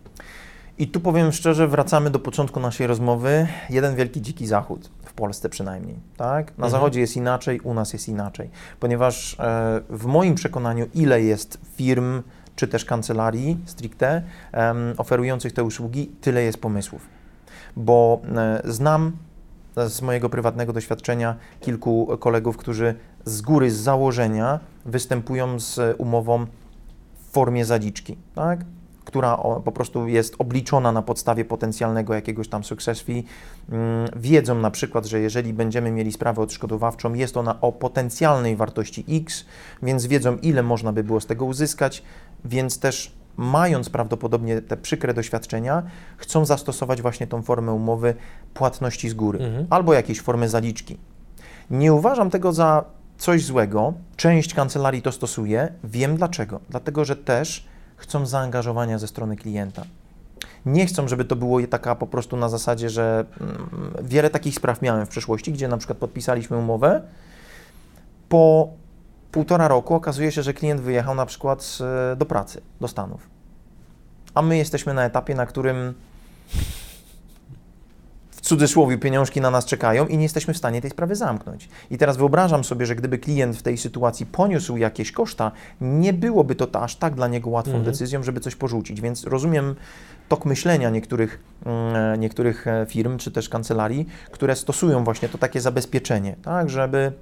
[0.79, 3.47] I tu powiem szczerze, wracamy do początku naszej rozmowy.
[3.71, 5.97] Jeden wielki dziki zachód, w Polsce przynajmniej.
[6.17, 6.47] Tak?
[6.47, 6.71] Na Mhm.
[6.71, 8.51] zachodzie jest inaczej, u nas jest inaczej.
[8.81, 12.23] Ponieważ e, w moim przekonaniu, ile jest firm,
[12.59, 14.23] czy też kancelarii stricte,
[14.97, 17.07] oferujących te usługi, tyle jest pomysłów.
[17.77, 19.13] Bo e, znam
[19.77, 22.95] z mojego prywatnego doświadczenia kilku kolegów, którzy
[23.25, 26.47] z góry, z założenia występują z umową
[27.19, 28.65] w formie zaliczki, tak?
[29.09, 33.25] która po prostu jest obliczona na podstawie potencjalnego jakiegoś tam success fee.
[33.69, 39.05] Mm, wiedzą na przykład, że jeżeli będziemy mieli sprawę odszkodowawczą, jest ona o potencjalnej wartości
[39.09, 39.45] X,
[39.83, 42.03] więc wiedzą, ile można by było z tego uzyskać,
[42.45, 45.83] więc też mając prawdopodobnie te przykre doświadczenia,
[46.17, 48.15] chcą zastosować właśnie tą formę umowy
[48.55, 49.67] płatności z góry Mhm.
[49.71, 50.99] albo jakiejś formy zaliczki.
[51.71, 52.85] Nie uważam tego za
[53.19, 53.93] coś złego.
[54.17, 55.73] Część kancelarii to stosuje.
[55.85, 56.61] Wiem dlaczego.
[56.71, 59.83] Dlatego, że też chcą zaangażowania ze strony klienta.
[60.67, 63.71] Nie chcą, żeby to było taka po prostu na zasadzie, że mm,
[64.03, 67.03] wiele takich spraw miałem w przeszłości, gdzie na przykład podpisaliśmy umowę.
[68.29, 68.69] Po
[69.33, 73.21] półtora roku okazuje się, że klient wyjechał na przykład z- do pracy, do Stanów.
[74.35, 75.95] A my jesteśmy na etapie, na którym
[78.31, 81.69] w cudzysłowie pieniążki na nas czekają i nie jesteśmy w stanie tej sprawy zamknąć.
[81.91, 86.55] I teraz wyobrażam sobie, że gdyby klient w tej sytuacji poniósł jakieś koszta, nie byłoby
[86.55, 87.85] to aż tak dla niego łatwą Mhm.
[87.93, 89.01] decyzją, żeby coś porzucić.
[89.01, 89.75] Więc rozumiem
[90.29, 95.61] tok myślenia niektórych, mm, niektórych e, firm czy też kancelarii, które stosują właśnie to takie
[95.61, 97.13] zabezpieczenie, tak, żeby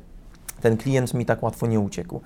[0.61, 2.21] ten klient mi tak łatwo nie uciekł.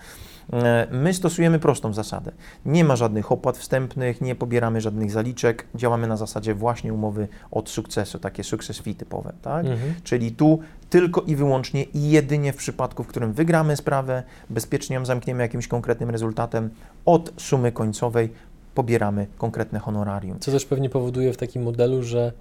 [0.53, 2.33] E, My stosujemy prostą zasadę.
[2.65, 7.69] Nie ma żadnych opłat wstępnych, nie pobieramy żadnych zaliczek, działamy na zasadzie właśnie umowy od
[7.69, 9.67] sukcesu, takie success fee typowe, tak?
[9.67, 9.95] Mhm.
[10.05, 10.59] Czyli tu
[10.91, 15.69] tylko i wyłącznie i jedynie w przypadku, w którym wygramy sprawę, bezpiecznie ją zamkniemy jakimś
[15.69, 16.71] konkretnym rezultatem,
[17.07, 18.31] od sumy końcowej
[18.75, 20.41] pobieramy konkretne honorarium.
[20.41, 22.33] Co też pewnie powoduje w takim modelu, że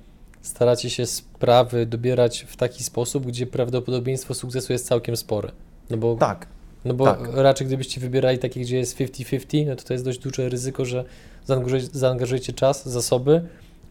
[0.42, 5.52] staracie się sprawy dobierać w taki sposób, gdzie prawdopodobieństwo sukcesu jest całkiem spore.
[5.90, 6.48] No bo, Tak,
[6.86, 7.20] no bo tak.
[7.34, 11.06] raczej gdybyście wybierali takie, gdzie jest 50-50, no to to jest dość duże ryzyko, że
[11.46, 13.42] zaangażujecie, zaangażujecie czas, zasoby,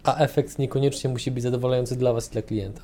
[0.04, 2.82] a efekt niekoniecznie musi być zadowalający dla Was i dla klienta.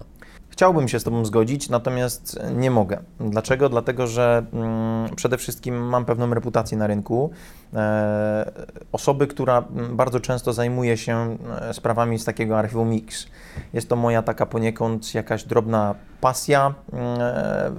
[0.55, 2.99] Chciałbym się z Tobą zgodzić, natomiast nie mogę.
[3.21, 3.69] Dlaczego?
[3.69, 7.31] Dlatego, że mm, przede wszystkim mam pewną reputację na rynku.
[7.75, 8.53] E,
[8.93, 13.27] osoby, która mm, bardzo często zajmuje się e, sprawami z takiego archiwum Mix.
[13.73, 17.73] Jest to moja taka poniekąd jakaś drobna pasja mm, e,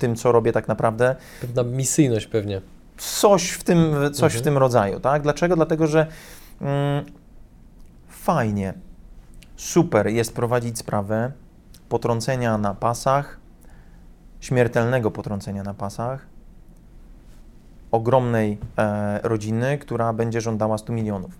[0.00, 1.16] tym, co robię tak naprawdę.
[1.40, 2.60] Pewna misyjność pewnie.
[2.96, 4.44] Coś w tym, coś w Mhm.
[4.44, 5.22] tym rodzaju, tak?
[5.22, 5.56] Dlaczego?
[5.56, 6.06] Dlatego, że
[6.60, 7.04] mm,
[8.08, 8.74] fajnie,
[9.56, 11.32] super jest prowadzić sprawę
[11.88, 13.40] potrącenia na pasach,
[14.40, 16.26] śmiertelnego potrącenia na pasach,
[17.90, 21.30] ogromnej e, rodziny, która będzie żądała 100 milionów.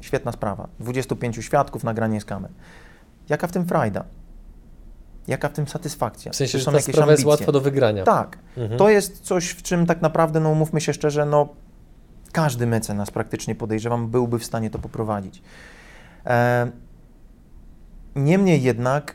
[0.00, 0.68] Świetna sprawa.
[0.80, 2.50] 25 świadków, nagranie z kamer.
[3.28, 4.04] Jaka w tym frajda?
[5.28, 6.32] Jaka w tym satysfakcja?
[6.32, 8.04] W sensie, że są ta jakieś sprawa jest łatwa do wygrania.
[8.04, 8.38] Tak.
[8.56, 8.78] Mhm.
[8.78, 11.48] To jest coś, w czym tak naprawdę, no umówmy się szczerze, no
[12.32, 15.42] każdy mecenas praktycznie podejrzewam byłby w stanie to poprowadzić.
[16.26, 16.70] E,
[18.16, 19.14] niemniej jednak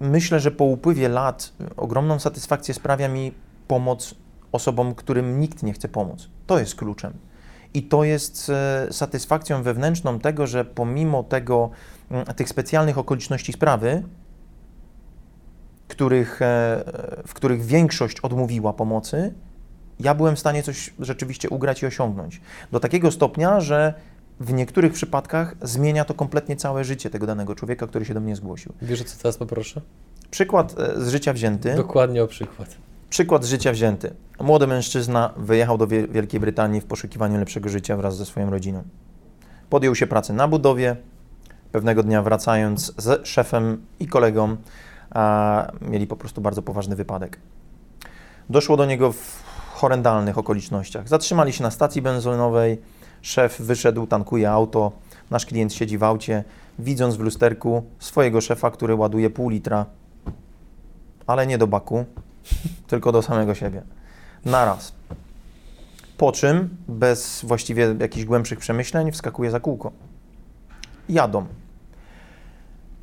[0.00, 3.32] myślę, że po upływie lat ogromną satysfakcję sprawia mi
[3.68, 4.14] pomoc
[4.52, 6.28] osobom, którym nikt nie chce pomóc.
[6.46, 7.12] To jest kluczem.
[7.74, 11.70] I to jest e, satysfakcją wewnętrzną tego, że pomimo tego,
[12.36, 14.02] tych specjalnych okoliczności sprawy,
[15.96, 16.84] których, e,
[17.26, 19.34] w których większość odmówiła pomocy,
[20.00, 22.40] ja byłem w stanie coś rzeczywiście ugrać i osiągnąć.
[22.72, 23.94] Do takiego stopnia, że
[24.40, 28.36] w niektórych przypadkach zmienia to kompletnie całe życie tego danego człowieka, który się do mnie
[28.36, 28.72] zgłosił.
[28.82, 29.80] Wiesz, co teraz poproszę?
[30.30, 31.74] Przykład e, z życia wzięty.
[31.74, 32.76] Dokładnie o przykład.
[33.10, 34.14] Przykład z życia wzięty.
[34.40, 38.82] Młody mężczyzna wyjechał do Wiel- Wielkiej Brytanii w poszukiwaniu lepszego życia wraz ze swoją rodziną.
[39.70, 40.96] Podjął się pracy na budowie.
[41.72, 44.56] Pewnego dnia wracając z szefem i kolegą,
[45.16, 47.38] a, mieli po prostu bardzo poważny wypadek.
[48.50, 49.42] Doszło do niego w
[49.74, 51.08] horrendalnych okolicznościach.
[51.08, 52.80] Zatrzymali się na stacji benzynowej.
[53.22, 54.92] Szef wyszedł, tankuje auto.
[55.30, 56.44] Nasz klient siedzi w aucie,
[56.78, 59.86] widząc w lusterku swojego szefa, który ładuje pół litra,
[61.26, 62.04] ale nie do baku,
[62.90, 63.82] tylko do samego siebie.
[64.44, 64.92] Naraz.
[66.18, 69.92] Po czym, bez właściwie jakichś głębszych przemyśleń, wskakuje za kółko.
[71.08, 71.46] Jadą.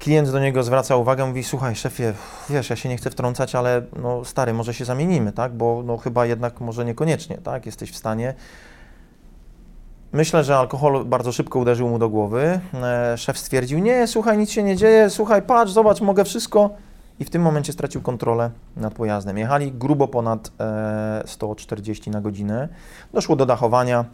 [0.04, 2.14] Klient do niego zwraca uwagę, mówi, słuchaj szefie,
[2.50, 5.98] wiesz, ja się nie chcę wtrącać, ale no stary, może się zamienimy, tak, bo no
[5.98, 8.34] chyba jednak może niekoniecznie, tak, jesteś w stanie.
[10.12, 12.60] Myślę, że alkohol bardzo szybko uderzył mu do głowy.
[12.74, 16.70] E, szef stwierdził, nie, słuchaj, nic się nie dzieje, słuchaj, patrz, zobacz, mogę wszystko.
[17.20, 19.38] I w tym momencie stracił kontrolę nad pojazdem.
[19.38, 22.70] Jechali grubo ponad e, 140 na godzinę.
[23.14, 24.06] Doszło do dachowania.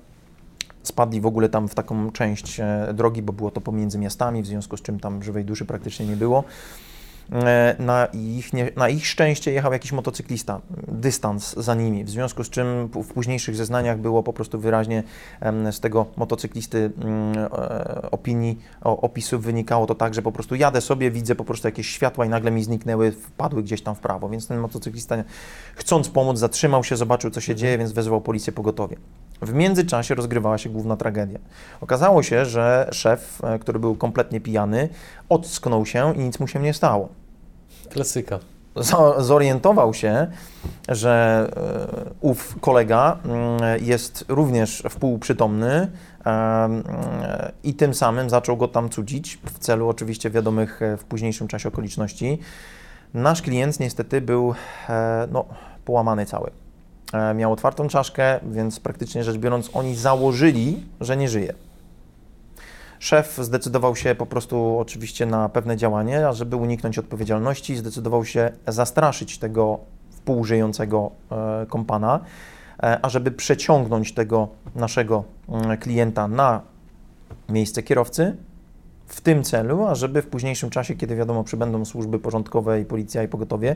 [0.84, 4.48] Spadli w ogóle tam w taką część e, drogi, bo było to pomiędzy miastami, w
[4.48, 6.44] związku z czym tam żywej duszy praktycznie nie było.
[7.32, 12.44] E, Na ich, nie, na ich szczęście jechał jakiś motocyklista, dystans za nimi, w związku
[12.44, 15.04] z czym w późniejszych zeznaniach było po prostu wyraźnie
[15.72, 21.12] z tego motocyklisty mm, e, opinii, opisów wynikało to tak, że po prostu jadę sobie,
[21.12, 24.48] widzę po prostu jakieś światła i nagle mi zniknęły, wpadły gdzieś tam w prawo, więc
[24.48, 25.16] ten motocyklista
[25.76, 28.96] chcąc pomóc zatrzymał się, zobaczył co się dzieje, więc wezwał policję pogotowie.
[29.42, 31.40] W międzyczasie rozgrywała się główna tragedia.
[31.82, 34.90] Okazało się, że szef, e, który był kompletnie pijany,
[35.30, 37.10] ocknął się i nic mu się nie stało
[37.90, 38.40] Klasyka.
[39.18, 40.28] zorientował się,
[40.90, 45.92] że e, ów kolega mm, jest również wpółprzytomny
[46.26, 46.70] e,
[47.64, 52.40] i tym samym zaczął go tam cudzić w celu oczywiście wiadomych w późniejszym czasie okoliczności.
[53.14, 54.54] Nasz klient niestety był
[55.32, 55.46] no,
[55.86, 56.52] połamany cały.
[57.14, 61.54] E, Miał otwartą czaszkę, więc praktycznie rzecz biorąc oni założyli, że nie żyje.
[63.00, 68.52] Szef zdecydował się po prostu oczywiście na pewne działanie, a żeby uniknąć odpowiedzialności, zdecydował się
[68.68, 69.80] zastraszyć tego
[70.12, 72.20] wpółżyjącego e, kompana,
[72.84, 76.62] e, a żeby przeciągnąć tego naszego mm, klienta na
[77.50, 78.38] miejsce kierowcy,
[79.10, 83.28] w tym celu, ażeby w późniejszym czasie, kiedy wiadomo, przybędą służby porządkowe i policja i
[83.28, 83.76] pogotowie,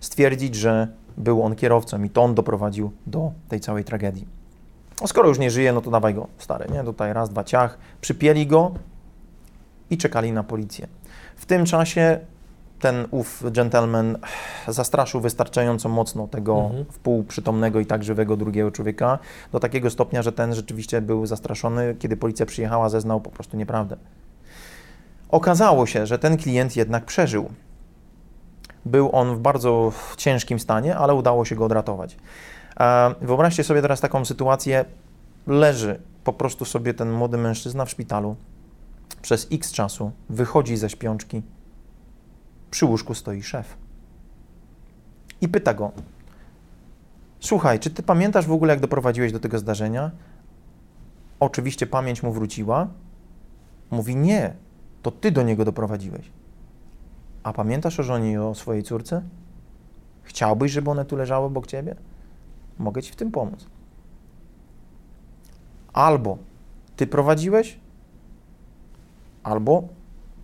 [0.00, 0.88] stwierdzić, że
[1.20, 4.26] był on kierowcą i to on doprowadził do tej całej tragedii.
[5.00, 6.84] No skoro już nie żyje, no to dawaj go, stary, nie?
[6.84, 8.70] Tutaj raz, dwa ciach, przypieli go
[9.90, 10.86] i czekali na policję.
[11.36, 12.18] W tym czasie
[12.80, 14.18] ten ów gentleman
[14.68, 16.84] zastraszył wystarczająco mocno tego Mhm.
[16.84, 19.18] wpółprzytomnego i tak żywego drugiego człowieka,
[19.52, 21.94] do takiego stopnia, że ten rzeczywiście był zastraszony.
[21.98, 23.96] Kiedy policja przyjechała, zeznał po prostu nieprawdę.
[25.28, 27.50] Okazało się, że ten klient jednak przeżył.
[28.84, 32.16] Był on w bardzo ciężkim stanie, ale udało się go odratować.
[32.80, 34.84] E, Wyobraźcie sobie teraz taką sytuację.
[35.46, 38.36] Leży po prostu sobie ten młody mężczyzna w szpitalu.
[39.22, 41.42] Przez x czasu wychodzi ze śpiączki.
[42.70, 43.76] Przy łóżku stoi szef.
[45.40, 45.92] I pyta go:
[47.40, 50.10] Słuchaj, czy ty pamiętasz w ogóle, jak doprowadziłeś do tego zdarzenia?
[51.40, 52.88] Oczywiście pamięć mu wróciła.
[53.90, 54.54] Mówi: Nie,
[55.02, 56.30] to ty do niego doprowadziłeś.
[57.42, 59.22] A pamiętasz o żonie i o swojej córce?
[60.22, 61.96] Chciałbyś, żeby one tu leżały obok ciebie?
[62.78, 63.66] Mogę ci w tym pomóc.
[65.92, 66.38] Albo
[66.96, 67.78] ty prowadziłeś,
[69.42, 69.88] albo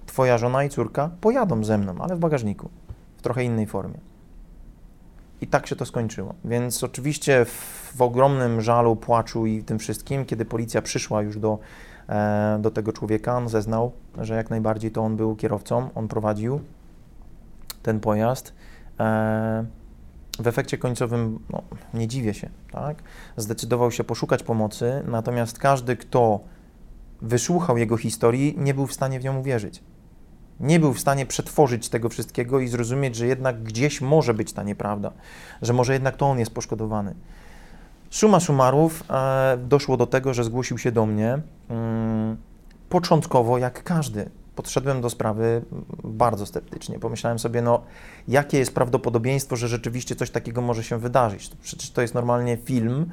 [0.07, 2.69] twoja żona i córka pojadą ze mną, ale w bagażniku,
[3.17, 3.99] w trochę innej formie.
[5.41, 6.35] I tak się to skończyło.
[6.45, 11.59] Więc oczywiście w, w ogromnym żalu, płaczu i tym wszystkim, kiedy policja przyszła już do,
[12.09, 16.61] e, do tego człowieka, on zeznał, że jak najbardziej to on był kierowcą, on prowadził
[17.87, 18.55] ten pojazd.
[19.01, 19.65] E,
[20.39, 21.63] w efekcie końcowym, no,
[21.95, 23.03] nie dziwię się, tak?
[23.37, 26.41] Zdecydował się poszukać pomocy, natomiast każdy, kto
[27.23, 29.83] wysłuchał jego historii, nie był w stanie w nią uwierzyć.
[30.61, 34.63] Nie był w stanie przetworzyć tego wszystkiego i zrozumieć, że jednak gdzieś może być ta
[34.63, 35.13] nieprawda,
[35.63, 37.15] że może jednak to on jest poszkodowany.
[38.11, 41.39] Suma summarów e, doszło do tego, że zgłosił się do mnie.
[41.69, 42.37] Mm,
[42.89, 45.63] początkowo, jak każdy, podszedłem do sprawy
[46.05, 46.99] bardzo sceptycznie.
[46.99, 47.83] Pomyślałem sobie, no,
[48.29, 51.51] jakie jest prawdopodobieństwo, że rzeczywiście coś takiego może się wydarzyć?
[51.63, 53.11] Przecież to jest normalnie film,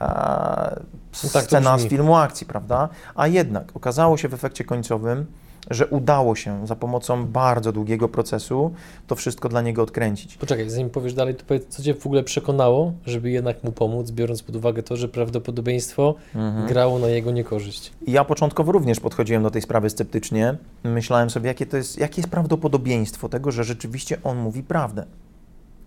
[0.00, 0.80] e,
[1.24, 2.88] No tak scena z filmu akcji, prawda?
[3.14, 5.26] A jednak okazało się w efekcie końcowym,
[5.70, 8.74] że udało się za pomocą bardzo długiego procesu
[9.06, 10.36] to wszystko dla niego odkręcić.
[10.36, 14.10] Poczekaj, zanim powiesz dalej, to powiedz, co Cię w ogóle przekonało, żeby jednak mu pomóc,
[14.10, 16.14] biorąc pod uwagę to, że prawdopodobieństwo
[16.68, 17.92] grało na jego niekorzyść.
[18.06, 20.56] Ja początkowo również podchodziłem do tej sprawy sceptycznie.
[20.84, 25.04] Myślałem sobie, jakie, to jest, jakie jest prawdopodobieństwo tego, że rzeczywiście on mówi prawdę.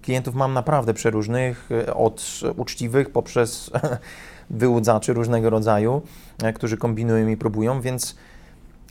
[0.01, 3.71] Klientów mam naprawdę przeróżnych, e, od uczciwych poprzez
[4.49, 6.01] wyłudzaczy różnego rodzaju,
[6.43, 8.15] e, którzy kombinują i próbują, więc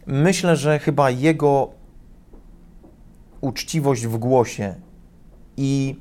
[0.06, 1.70] myślę, że chyba jego
[3.40, 4.74] uczciwość w głosie
[5.56, 6.00] i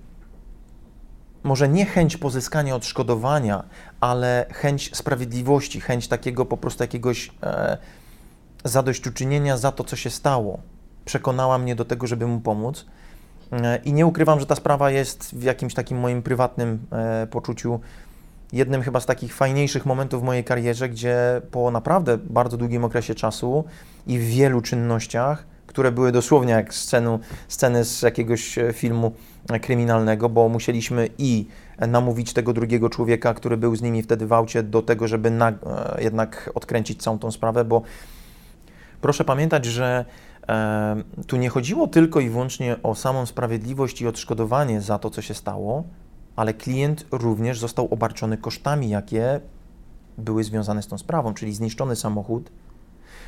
[1.44, 3.64] może nie chęć pozyskania odszkodowania,
[4.00, 7.78] ale chęć sprawiedliwości, chęć takiego po prostu jakiegoś e,
[8.64, 10.60] zadośćuczynienia za to, co się stało,
[11.06, 12.86] przekonała mnie do tego, żeby mu pomóc.
[13.52, 17.80] E, I nie ukrywam, że ta sprawa jest w jakimś takim moim prywatnym e, poczuciu
[18.54, 23.16] jednym chyba z takich fajniejszych momentów w mojej karierze, gdzie po naprawdę bardzo długim okresie
[23.16, 23.64] czasu
[24.08, 29.12] i w wielu czynnościach, które były dosłownie jak scenu, sceny z jakiegoś e, filmu
[29.50, 31.48] e, kryminalnego, bo musieliśmy i
[31.88, 35.50] namówić tego drugiego człowieka, który był z nimi wtedy w aucie, do tego, żeby na,
[35.50, 35.54] e,
[36.00, 37.82] jednak odkręcić całą tą sprawę, bo
[39.02, 40.06] proszę pamiętać, że
[40.50, 45.22] e, tu nie chodziło tylko i wyłącznie o samą sprawiedliwość i odszkodowanie za to, co
[45.22, 45.84] się stało,
[46.38, 49.40] ale klient również został obarczony kosztami, jakie
[50.18, 52.52] były związane z tą sprawą, czyli zniszczony samochód,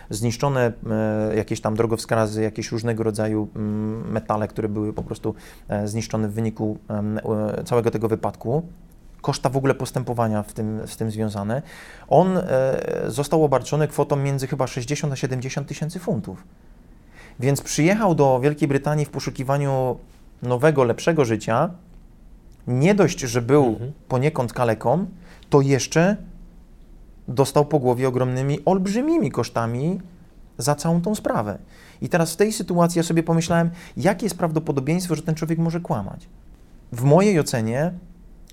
[0.09, 5.35] zniszczone e, jakieś tam drogowskazy, jakieś różnego rodzaju mm, metale, które były po prostu
[5.67, 8.63] e, zniszczone w wyniku e, całego tego wypadku,
[9.21, 11.61] koszta w ogóle postępowania w tym, z tym związane.
[12.07, 12.43] On e,
[13.07, 16.43] został obarczony kwotą między chyba 60 a 70 tysięcy funtów.
[17.39, 19.97] Więc przyjechał do Wielkiej Brytanii w poszukiwaniu
[20.43, 21.69] nowego, lepszego życia.
[22.69, 23.91] Nie dość, że był Mhm.
[24.07, 25.05] poniekąd kaleką,
[25.49, 26.17] to jeszcze
[27.27, 29.99] dostał po głowie ogromnymi, olbrzymimi kosztami
[30.57, 31.57] za całą tą sprawę.
[32.01, 35.79] I teraz w tej sytuacji ja sobie pomyślałem, jakie jest prawdopodobieństwo, że ten człowiek może
[35.79, 36.27] kłamać.
[36.91, 37.93] W mojej ocenie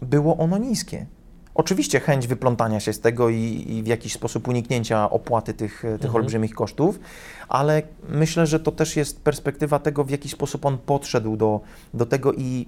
[0.03, 1.07] było ono niskie.
[1.55, 5.93] Oczywiście chęć wyplątania się z tego i, i w jakiś sposób uniknięcia opłaty tych, tych
[5.93, 6.15] Mhm.
[6.17, 7.01] olbrzymich kosztów,
[7.49, 11.61] ale myślę, że to też jest perspektywa tego, w jaki sposób on podszedł do,
[11.95, 12.67] do tego i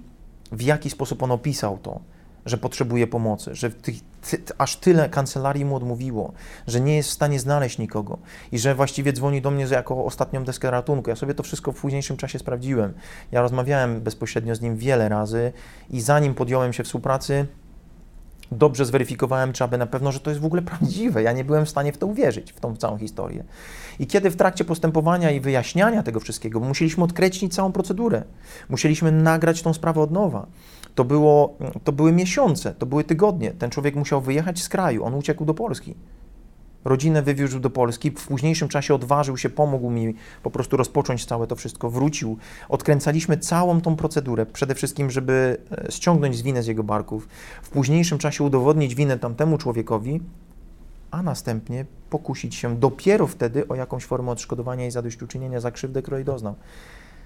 [0.51, 1.99] w jaki sposób on opisał to,
[2.45, 3.93] że potrzebuje pomocy, że ty,
[4.57, 6.33] aż tyle kancelarii mu odmówiło,
[6.67, 8.17] że nie jest w stanie znaleźć nikogo
[8.51, 11.09] i że właściwie dzwoni do mnie jako ostatnią deskę ratunku.
[11.09, 12.93] Ja sobie to wszystko w późniejszym czasie sprawdziłem.
[13.31, 15.53] Ja rozmawiałem bezpośrednio z nim wiele razy
[15.89, 17.47] i zanim podjąłem się współpracy,
[18.51, 21.23] dobrze zweryfikowałem, czy aby na pewno, że to jest w ogóle prawdziwe.
[21.23, 23.43] Ja nie byłem w stanie w to uwierzyć, w tą całą historię.
[23.99, 28.23] I kiedy w trakcie postępowania i wyjaśniania tego wszystkiego, musieliśmy odkręcić całą procedurę,
[28.69, 30.47] musieliśmy nagrać tą sprawę od nowa.
[30.95, 33.51] To, było, to były miesiące, to były tygodnie.
[33.51, 35.95] Ten człowiek musiał wyjechać z kraju, on uciekł do Polski.
[36.85, 41.47] Rodzinę wywiózł do Polski, w późniejszym czasie odważył się, pomógł mi po prostu rozpocząć całe
[41.47, 42.37] to wszystko, wrócił.
[42.69, 47.27] Odkręcaliśmy całą tą procedurę, przede wszystkim, żeby e, ściągnąć z winę z jego barków,
[47.61, 50.21] w późniejszym czasie udowodnić winę tamtemu człowiekowi,
[51.11, 56.25] a następnie pokusić się dopiero wtedy o jakąś formę odszkodowania i zadośćuczynienia za krzywdę, której
[56.25, 56.55] doznał.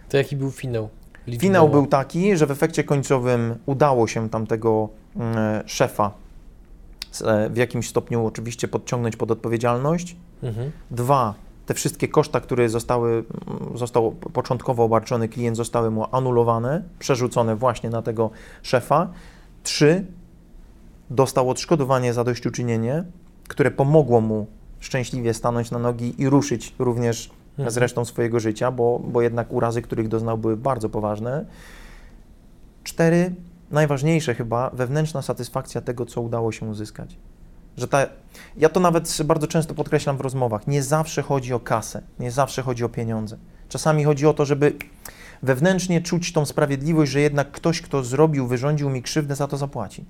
[0.10, 0.90] To jaki był finał?
[1.40, 6.12] Finał był taki, że w efekcie końcowym udało się tamtego mm, szefa
[7.26, 10.16] e, w jakimś stopniu oczywiście podciągnąć pod odpowiedzialność.
[10.44, 10.72] Mhm.
[10.92, 11.34] Dwa,
[11.66, 17.90] te wszystkie koszta, które zostały, mm, został początkowo obarczony klient, zostały mu anulowane, przerzucone właśnie
[17.90, 18.30] na tego
[18.62, 19.10] szefa.
[19.64, 20.06] Trzy,
[21.10, 23.04] dostał odszkodowanie za dośćuczynienie,
[23.54, 24.48] które pomogło mu
[24.80, 27.72] szczęśliwie stanąć na nogi i ruszyć również mhm.
[27.72, 31.46] z resztą swojego życia, bo, bo jednak urazy, których doznał, były bardzo poważne.
[32.84, 33.36] Cztery,
[33.72, 37.18] najważniejsze chyba, wewnętrzna satysfakcja tego, co udało się uzyskać.
[37.78, 38.08] Że ta,
[38.58, 40.68] ja to nawet bardzo często podkreślam w rozmowach.
[40.68, 43.38] Nie zawsze chodzi o kasę, nie zawsze chodzi o pieniądze.
[43.70, 44.74] Czasami chodzi o to, żeby
[45.44, 50.06] wewnętrznie czuć tą sprawiedliwość, że jednak ktoś, kto zrobił, wyrządził mi krzywdę, za to zapłaci.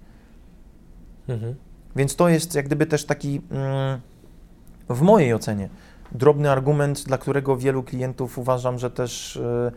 [1.28, 1.56] Mhm.
[1.96, 4.00] Więc to jest jak gdyby też taki, mm,
[4.90, 5.70] w mojej ocenie,
[6.12, 9.72] drobny argument, dla którego wielu klientów uważam, że też e,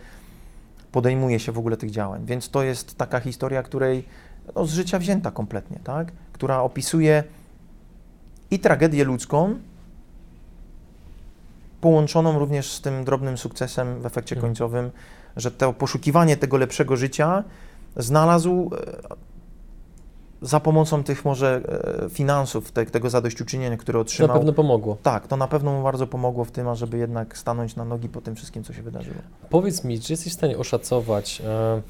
[0.92, 2.26] podejmuje się w ogóle tych działań.
[2.26, 4.04] Więc to jest taka historia, której
[4.54, 6.12] no, z życia wzięta kompletnie, tak?
[6.32, 7.24] która opisuje
[8.50, 9.54] i tragedię ludzką,
[11.80, 14.50] połączoną również z tym drobnym sukcesem w efekcie mhm.
[14.50, 14.90] końcowym,
[15.36, 17.44] że to poszukiwanie tego lepszego życia
[17.96, 18.70] znalazł
[20.43, 21.61] za pomocą tych może
[22.05, 24.28] e, finansów, te, tego zadośćuczynienia, które otrzymał.
[24.28, 24.97] To na pewno pomogło.
[25.03, 28.20] Tak, to na pewno mu bardzo pomogło w tym, ażeby jednak stanąć na nogi po
[28.20, 29.16] tym wszystkim, co się wydarzyło.
[29.51, 31.82] Powiedz mi, czy jesteś w stanie oszacować, e,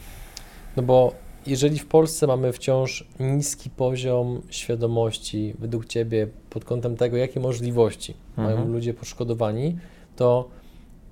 [0.77, 1.13] no bo
[1.47, 8.15] jeżeli w Polsce mamy wciąż niski poziom świadomości według Ciebie pod kątem tego, jakie możliwości
[8.39, 8.57] mhm.
[8.57, 9.79] mają ludzie poszkodowani,
[10.17, 10.49] to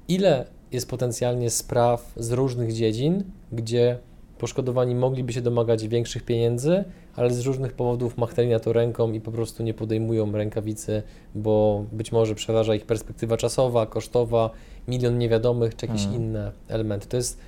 [0.08, 3.98] ile jest potencjalnie spraw z różnych dziedzin, gdzie
[4.38, 6.84] poszkodowani mogliby się domagać większych pieniędzy,
[7.16, 11.02] ale z różnych powodów machnęli na to ręką i po prostu nie podejmują rękawicy,
[11.34, 14.50] bo być może przeważa ich perspektywa czasowa, kosztowa,
[14.88, 16.22] milion niewiadomych czy jakieś hmm.
[16.22, 17.08] inne elementy.
[17.08, 17.38] To jest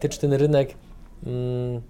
[0.00, 0.74] też ten rynek
[1.26, 1.80] mm,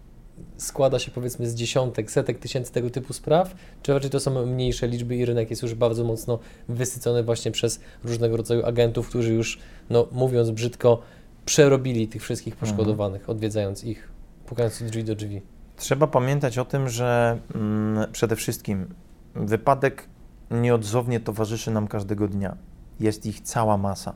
[0.57, 4.89] składa się powiedzmy z dziesiątek, setek tysięcy tego typu spraw, czy raczej to są mniejsze
[4.89, 9.59] liczby i rynek jest już bardzo mocno wysycony właśnie przez różnego rodzaju agentów, którzy już,
[9.91, 11.03] no mówiąc brzydko,
[11.45, 12.71] przerobili tych wszystkich mhm.
[12.71, 14.09] poszkodowanych, odwiedzając ich,
[14.47, 15.54] pukając drzwi do drzwi.
[15.77, 18.95] Trzeba pamiętać o tym, że mm, przede wszystkim
[19.35, 20.09] wypadek
[20.51, 22.57] nieodzownie towarzyszy nam każdego dnia.
[23.01, 24.15] Jest ich cała masa.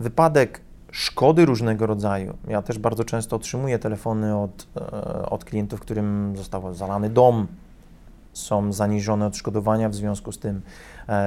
[0.00, 2.36] Wypadek szkody różnego rodzaju.
[2.48, 7.46] Ja też bardzo często otrzymuję telefony od, e, od klientów, którym został zalany dom,
[8.32, 10.62] są zaniżone odszkodowania w związku z tym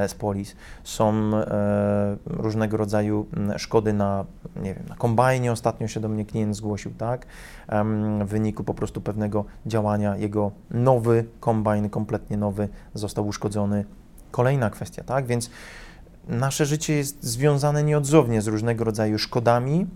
[0.08, 3.26] z polis, są e, różnego rodzaju
[3.58, 4.26] szkody na,
[4.56, 7.26] nie wiem, na kombajnie, ostatnio się do mnie klient zgłosił, tak,
[8.26, 10.18] w wyniku po prostu pewnego działania.
[10.18, 13.86] Jego nowy kombajn, kompletnie nowy, został uszkodzony.
[14.32, 15.50] Kolejna kwestia, tak, więc
[16.28, 19.88] nasze życie jest związane nieodzownie z różnego rodzaju szkodami,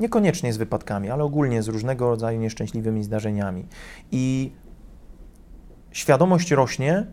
[0.00, 3.66] niekoniecznie z wypadkami, ale ogólnie z różnego rodzaju nieszczęśliwymi zdarzeniami.
[4.12, 4.52] I
[5.90, 7.06] świadomość rośnie,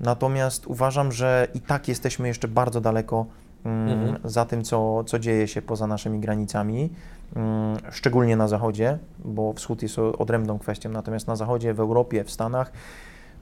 [0.00, 3.26] natomiast uważam, że i tak jesteśmy jeszcze bardzo daleko
[3.64, 4.30] mm, mhm.
[4.30, 6.90] za tym, co, co dzieje się poza naszymi granicami,
[7.36, 12.30] mm, szczególnie na Zachodzie, bo Wschód jest odrębną kwestią, natomiast na Zachodzie, w Europie, w
[12.30, 12.72] Stanach,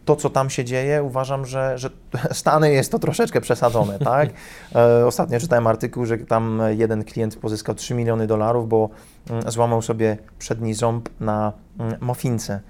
[0.04, 1.90] to, co tam się dzieje, uważam, że, że
[2.32, 4.30] Stany jest to troszeczkę przesadzone, tak?
[4.74, 8.88] E, ostatnio czytałem artykuł, że tam jeden klient pozyskał 3 miliony dolarów, bo
[9.30, 11.52] mm, złamał sobie przedni ząb na
[12.00, 12.60] mofince E,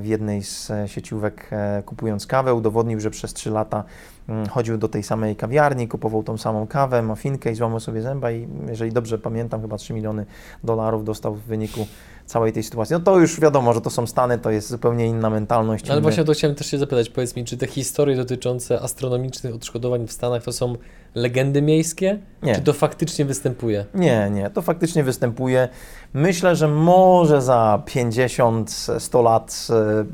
[0.00, 3.84] w jednej z e, sieciówek e, kupując kawę, udowodnił, że przez 3 lata
[4.28, 8.30] mm, chodził do tej samej kawiarni, kupował tą samą kawę, mafinkę i złamał sobie zęba
[8.30, 10.26] i jeżeli dobrze pamiętam, chyba 3 miliony
[10.64, 11.86] dolarów dostał w wyniku
[12.26, 12.94] całej tej sytuacji.
[12.94, 15.90] No to już wiadomo, że to są Stany, to jest zupełnie inna mentalność.
[15.90, 20.06] Ale właśnie to chciałem też się zapytać, powiedz mi, czy te historie dotyczące astronomicznych odszkodowań
[20.06, 20.76] w Stanach to są
[21.14, 22.18] legendy miejskie?
[22.42, 22.54] Nie.
[22.54, 23.84] Czy to faktycznie występuje?
[23.94, 25.68] Nie, nie, to faktycznie występuje.
[26.14, 30.04] Myślę, że może za 50-100 lat e,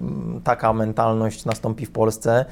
[0.45, 2.45] taka mentalność nastąpi w Polsce.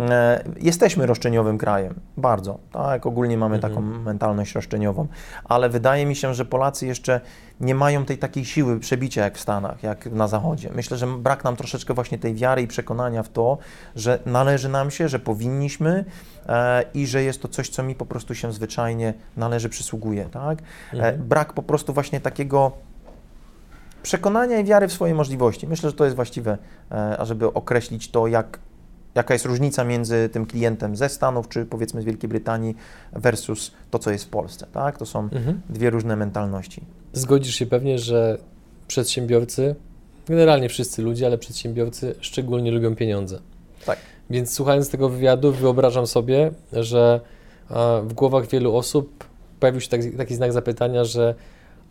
[0.00, 2.58] E, jesteśmy roszczeniowym krajem, bardzo.
[2.72, 3.72] Tak, ogólnie mamy Mhm.
[3.74, 5.06] taką mentalność roszczeniową,
[5.44, 7.20] ale wydaje mi się, że Polacy jeszcze
[7.60, 10.70] nie mają tej takiej siły przebicia jak w Stanach, jak na Zachodzie.
[10.74, 13.58] Myślę, że brak nam troszeczkę właśnie tej wiary i przekonania w to,
[13.96, 16.04] że należy nam się, że powinniśmy
[16.48, 20.24] e, i że jest to coś, co mi po prostu się zwyczajnie należy, przysługuje.
[20.24, 20.58] Tak?
[20.58, 21.22] E, Mhm.
[21.28, 22.72] brak po prostu właśnie takiego
[24.02, 25.66] przekonania i wiary w swoje możliwości.
[25.66, 26.58] Myślę, że to jest właściwe,
[26.92, 28.58] e, ażeby określić to, jak,
[29.14, 32.76] jaka jest różnica między tym klientem ze Stanów, czy powiedzmy z Wielkiej Brytanii
[33.12, 34.66] versus to, co jest w Polsce.
[34.72, 34.98] Tak?
[34.98, 35.60] To są Mhm.
[35.68, 36.82] dwie różne mentalności.
[37.12, 38.38] Zgodzisz się pewnie, że
[38.88, 39.74] przedsiębiorcy,
[40.28, 43.38] generalnie wszyscy ludzie, ale przedsiębiorcy szczególnie lubią pieniądze.
[43.86, 43.98] Tak.
[44.30, 47.20] Więc słuchając tego wywiadu, wyobrażam sobie, że
[47.70, 49.24] e, w głowach wielu osób
[49.60, 51.34] pojawił się taki, taki znak zapytania, że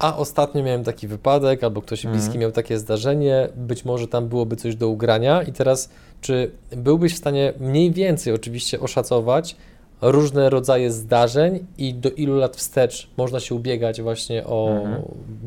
[0.03, 2.21] a ostatnio miałem taki wypadek, albo ktoś Mhm.
[2.21, 5.43] bliski miał takie zdarzenie, być może tam byłoby coś do ugrania.
[5.43, 5.89] I teraz,
[6.21, 9.55] czy byłbyś w stanie mniej więcej oczywiście oszacować
[10.01, 15.01] różne rodzaje zdarzeń i do ilu lat wstecz można się ubiegać właśnie o Mhm.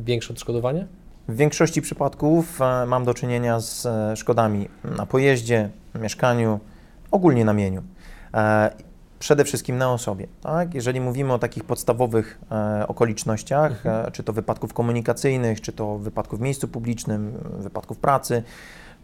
[0.05, 0.87] większe odszkodowanie?
[1.29, 6.61] W większości przypadków e, mam do czynienia z e, szkodami na pojeździe, mieszkaniu,
[7.11, 7.83] ogólnie na mieniu.
[9.17, 10.27] E, Przede wszystkim na osobie.
[10.43, 10.75] Tak?
[10.75, 14.07] Jeżeli mówimy o takich podstawowych e, okolicznościach, Mhm.
[14.07, 18.43] e, czy to wypadków komunikacyjnych, czy to wypadków w miejscu publicznym, wypadków pracy,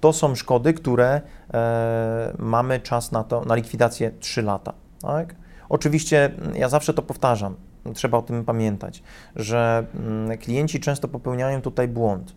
[0.01, 1.21] to są szkody, które
[1.55, 4.73] e, mamy czas na to, na likwidację 3 lata.
[5.03, 5.35] Tak?
[5.69, 7.55] Oczywiście mm, ja zawsze to powtarzam,
[7.95, 9.03] trzeba o tym pamiętać,
[9.37, 12.35] że mm, klienci często popełniają tutaj błąd,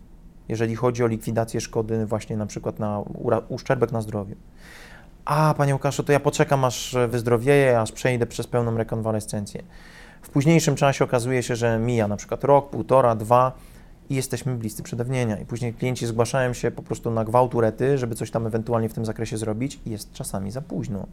[0.48, 3.02] jeżeli chodzi o likwidację szkody właśnie na przykład na
[3.48, 4.36] uszczerbek na zdrowiu.
[5.26, 9.62] A, panie Łukaszu, to ja poczekam aż wyzdrowieję, aż przejdę przez pełną rekonwalescencję.
[10.22, 13.52] W późniejszym czasie okazuje się, że mija na przykład rok, półtora, dwa
[14.10, 15.38] i jesteśmy bliscy przedawnienia.
[15.38, 18.94] I później klienci zgłaszają się po prostu na gwałt urety, żeby coś tam ewentualnie w
[18.94, 21.06] tym zakresie zrobić i jest czasami za późno.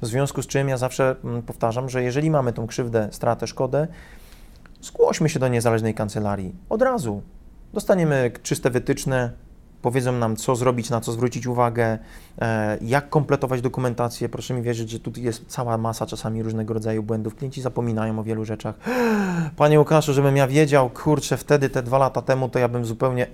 [0.00, 3.88] W związku z czym ja zawsze mm, powtarzam, że jeżeli mamy tą krzywdę, stratę, szkodę,
[4.82, 7.22] zgłośmy się do niezależnej kancelarii od razu.
[7.72, 9.32] Dostaniemy czyste wytyczne,
[9.82, 11.98] powiedzą nam, co zrobić, na co zwrócić uwagę,
[12.38, 14.28] e, jak kompletować dokumentację.
[14.28, 17.34] Proszę mi wierzyć, że tu jest cała masa czasami różnego rodzaju błędów.
[17.34, 18.74] Klienci zapominają o wielu rzeczach.
[19.56, 23.26] Panie Łukaszu, żebym ja wiedział, kurczę, wtedy te dwa lata temu, to ja bym zupełnie.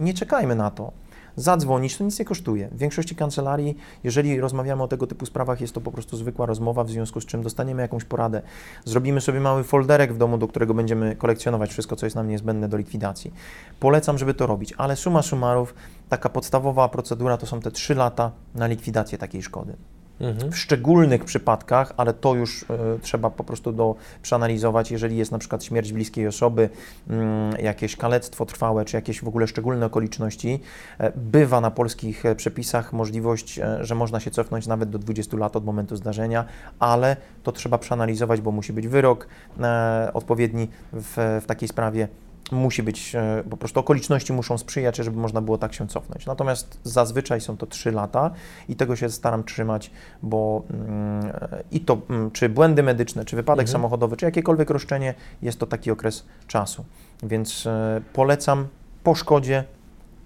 [0.00, 0.92] Nie czekajmy na to.
[1.36, 2.68] Zadzwonić to nic nie kosztuje.
[2.68, 6.84] W większości kancelarii, jeżeli rozmawiamy o tego typu sprawach, jest to po prostu zwykła rozmowa,
[6.84, 8.42] w związku z czym dostaniemy jakąś poradę.
[8.84, 12.68] Zrobimy sobie mały folderek w domu, do którego będziemy kolekcjonować wszystko, co jest nam niezbędne
[12.68, 13.32] do likwidacji.
[13.80, 15.74] Polecam, żeby to robić, ale suma summarów,
[16.08, 19.76] taka podstawowa procedura to są te 3 lata na likwidację takiej szkody.
[20.20, 20.52] Mhm.
[20.52, 22.66] W szczególnych przypadkach, ale to już e,
[23.02, 26.68] trzeba po prostu do, przeanalizować, jeżeli jest na przykład śmierć bliskiej osoby,
[27.08, 30.60] mm, jakieś kalectwo trwałe, czy jakieś w ogóle szczególne okoliczności,
[30.98, 35.56] e, bywa na polskich e, przepisach możliwość, że można się cofnąć nawet do 20 lat
[35.56, 36.44] od momentu zdarzenia,
[36.78, 39.28] ale to trzeba przeanalizować, bo musi być wyrok
[40.14, 42.08] odpowiedni w, w takiej sprawie.
[42.52, 46.26] Musi być, e, po prostu okoliczności muszą sprzyjać, żeby można było tak się cofnąć.
[46.26, 48.30] Natomiast zazwyczaj są to 3 lata
[48.68, 49.90] i tego się staram trzymać,
[50.22, 51.32] bo mm,
[51.70, 53.72] i to, mm, czy błędy medyczne, czy wypadek Mhm.
[53.72, 56.84] samochodowy, czy jakiekolwiek roszczenie, jest to taki okres czasu.
[57.22, 58.66] Więc e, polecam
[59.02, 59.64] po szkodzie,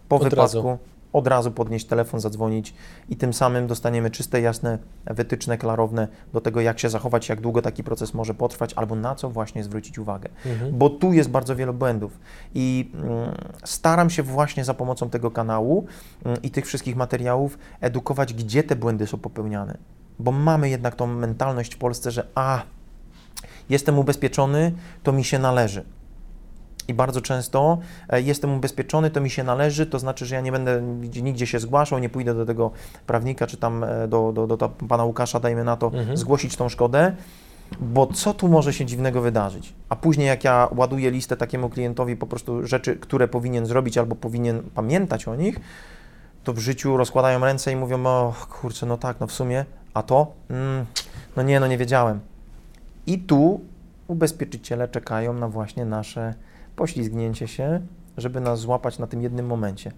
[0.09, 0.79] po Od wypadku, razu.
[1.13, 2.75] Od razu podnieść telefon, zadzwonić
[3.09, 7.63] i tym samym dostaniemy czyste, jasne wytyczne, klarowne do tego, jak się zachować, jak długo
[7.63, 10.79] taki proces może potrwać, albo na co właśnie zwrócić uwagę Mhm.
[10.79, 12.19] bo tu jest bardzo wiele błędów.
[12.55, 13.35] I mm,
[13.65, 15.87] staram się właśnie za pomocą tego kanału
[16.25, 19.79] mm, i tych wszystkich materiałów edukować, gdzie te błędy są popełniane.
[20.19, 22.63] Bo mamy jednak tą mentalność w Polsce, że a,
[23.69, 25.85] jestem ubezpieczony, to mi się należy.
[26.89, 27.79] I bardzo często
[28.09, 30.83] e, jestem ubezpieczony, to mi się należy, to znaczy, że ja nie będę
[31.23, 32.71] nigdzie- się zgłaszał, nie pójdę do tego
[33.07, 36.17] prawnika, czy tam e, do, do, do, do pana Łukasza, dajmy na to, Mhm.
[36.17, 37.13] zgłosić tą szkodę,
[37.81, 39.73] bo co tu może się dziwnego wydarzyć?
[39.89, 44.17] A później jak ja ładuję listę takiemu klientowi po prostu rzeczy, które powinien zrobić albo
[44.17, 45.61] powinien pamiętać o nich,
[46.45, 49.65] to w życiu rozkładają ręce i mówią, o kurczę, no tak, no w sumie,
[49.95, 50.33] a to?
[50.51, 50.87] Mm,
[51.37, 52.21] no nie, no nie wiedziałem.
[53.07, 53.61] I tu
[54.09, 56.35] ubezpieczyciele czekają na właśnie nasze
[56.81, 57.81] poślizgnięcie się,
[58.17, 59.93] żeby nas złapać na tym jednym momencie.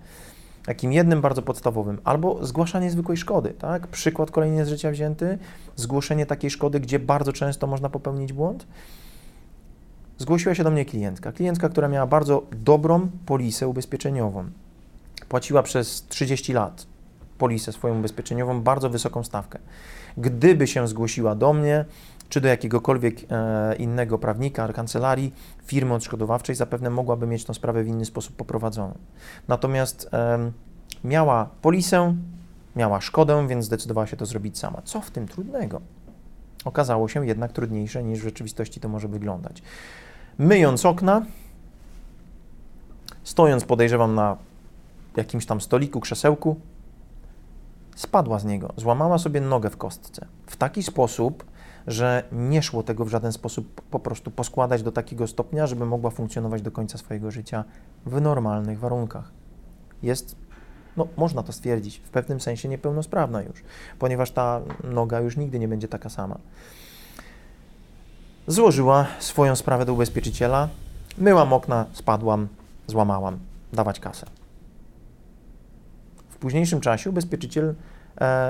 [0.64, 3.86] Takim jednym bardzo podstawowym, albo zgłaszanie zwykłej szkody, tak?
[3.86, 5.38] Przykład kolejny z życia wzięty,
[5.76, 8.66] zgłoszenie takiej szkody, gdzie bardzo często można popełnić błąd.
[10.18, 11.32] Zgłosiła się do mnie klientka.
[11.32, 14.44] Klientka, która miała bardzo dobrą polisę ubezpieczeniową.
[15.28, 16.86] Płaciła przez 30 lat
[17.38, 19.58] polisę swoją ubezpieczeniową, bardzo wysoką stawkę.
[20.16, 21.84] Gdyby się zgłosiła do mnie,
[22.32, 27.88] czy do jakiegokolwiek e, innego prawnika, kancelarii, firmy odszkodowawczej, zapewne mogłaby mieć tę sprawę w
[27.88, 28.98] inny sposób poprowadzoną.
[29.48, 30.10] Natomiast
[31.04, 32.16] miała polisę,
[32.76, 34.82] miała szkodę, więc zdecydowała się to zrobić sama.
[34.84, 35.80] Co w tym trudnego?
[36.64, 39.62] Okazało się jednak trudniejsze niż w rzeczywistości to może wyglądać.
[40.38, 41.22] Myjąc okna,
[43.24, 44.36] stojąc podejrzewam na
[45.16, 46.56] jakimś tam stoliku, krzesełku,
[47.96, 50.26] spadła z niego, złamała sobie nogę w kostce.
[50.46, 51.51] W taki sposób,
[51.86, 56.10] że nie szło tego w żaden sposób po prostu poskładać do takiego stopnia, żeby mogła
[56.10, 57.64] funkcjonować do końca swojego życia
[58.06, 59.30] w normalnych warunkach.
[60.02, 60.36] Jest,
[60.96, 63.62] no można to stwierdzić, w pewnym sensie niepełnosprawna już,
[63.98, 66.38] ponieważ ta noga już nigdy nie będzie taka sama.
[68.46, 70.68] Złożyła swoją sprawę do ubezpieczyciela,
[71.18, 72.48] myłam okna, spadłam,
[72.86, 73.38] złamałam,
[73.72, 74.26] dawać kasę.
[76.30, 77.74] W późniejszym czasie ubezpieczyciel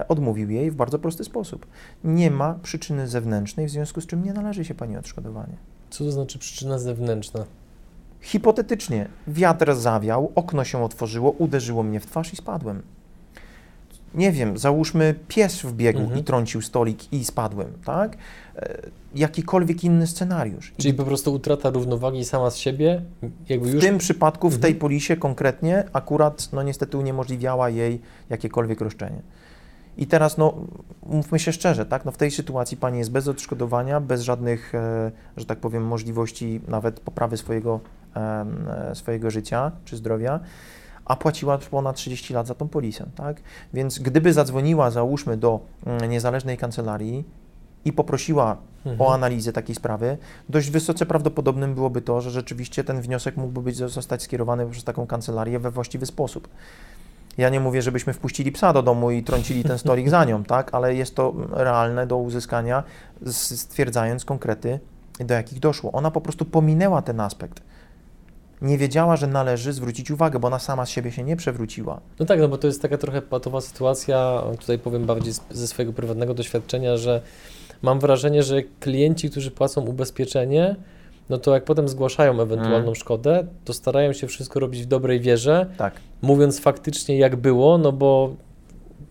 [0.09, 1.67] odmówił jej w bardzo prosty sposób.
[2.05, 5.57] Nie ma przyczyny zewnętrznej, w związku z czym nie należy się pani odszkodowanie.
[5.91, 7.45] Co to znaczy przyczyna zewnętrzna?
[8.21, 12.83] Hipotetycznie, wiatr zawiał, okno się otworzyło, uderzyło mnie w twarz i spadłem.
[14.15, 16.21] Nie wiem, załóżmy pies wbiegł Mhm.
[16.21, 18.17] i trącił stolik i spadłem, tak?
[18.57, 18.79] E,
[19.15, 20.73] jakikolwiek inny scenariusz.
[20.79, 23.03] I Czyli po prostu utrata równowagi sama z siebie,
[23.49, 24.81] jakby w już tym przypadku, w tej Mhm.
[24.81, 28.01] polisie konkretnie, akurat no niestety uniemożliwiała jej
[28.31, 29.23] jakiekolwiek roszczenie.
[29.97, 30.55] I teraz, no,
[31.07, 35.13] mówmy się szczerze, tak, no w tej sytuacji pani jest bez odszkodowania, bez żadnych, e,
[35.37, 37.81] że tak powiem, możliwości nawet poprawy swojego,
[38.17, 40.41] e, swojego życia czy zdrowia,
[41.05, 43.43] a płaciła ponad 30 lat za tą polisę, tak?
[43.75, 47.25] Więc gdyby zadzwoniła, załóżmy, do mm, niezależnej kancelarii
[47.85, 49.01] i poprosiła Mhm.
[49.01, 50.19] o analizę takiej sprawy,
[50.49, 55.07] dość wysoce prawdopodobnym byłoby to, że rzeczywiście ten wniosek mógłby być zostać skierowany przez taką
[55.07, 56.49] kancelarię we właściwy sposób.
[57.39, 60.75] Ja nie mówię, żebyśmy wpuścili psa do domu i trącili ten stolik za nią, tak,
[60.75, 62.83] ale jest to realne do uzyskania,
[63.27, 64.81] stwierdzając konkrety,
[65.21, 65.93] do jakich doszło.
[65.93, 67.63] Ona po prostu pominęła ten aspekt.
[68.63, 72.01] Nie wiedziała, że należy zwrócić uwagę, bo ona sama z siebie się nie przewróciła.
[72.19, 75.93] No tak, no bo to jest taka trochę patowa sytuacja, tutaj powiem bardziej ze swojego
[75.93, 77.23] prywatnego doświadczenia, że
[77.83, 80.77] mam wrażenie, że klienci, którzy płacą ubezpieczenie,
[81.31, 82.95] no to jak potem zgłaszają ewentualną Mhm.
[82.95, 85.95] szkodę, to starają się wszystko robić w dobrej wierze, Tak.
[86.23, 88.35] mówiąc faktycznie jak było, no bo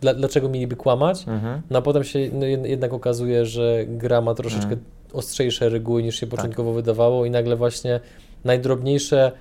[0.01, 1.27] dla, dlaczego mieliby kłamać?
[1.27, 1.61] Mhm.
[1.69, 4.81] No a potem się no, jed- jednak okazuje, że gra ma troszeczkę Mhm.
[5.13, 6.35] ostrzejsze reguły niż się Tak.
[6.37, 7.99] początkowo wydawało i nagle właśnie
[8.43, 9.31] najdrobniejsze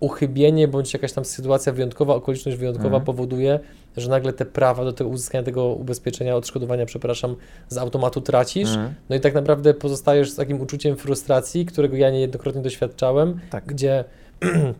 [0.00, 3.04] uchybienie bądź jakaś tam sytuacja wyjątkowa, okoliczność wyjątkowa Mhm.
[3.04, 3.60] powoduje,
[3.96, 7.36] że nagle te prawa do tego uzyskania tego ubezpieczenia, odszkodowania, przepraszam,
[7.68, 8.68] z automatu tracisz.
[8.68, 8.94] Mhm.
[9.10, 13.64] No i tak naprawdę pozostajesz z takim uczuciem frustracji, którego ja niejednokrotnie doświadczałem, Tak.
[13.66, 14.04] gdzie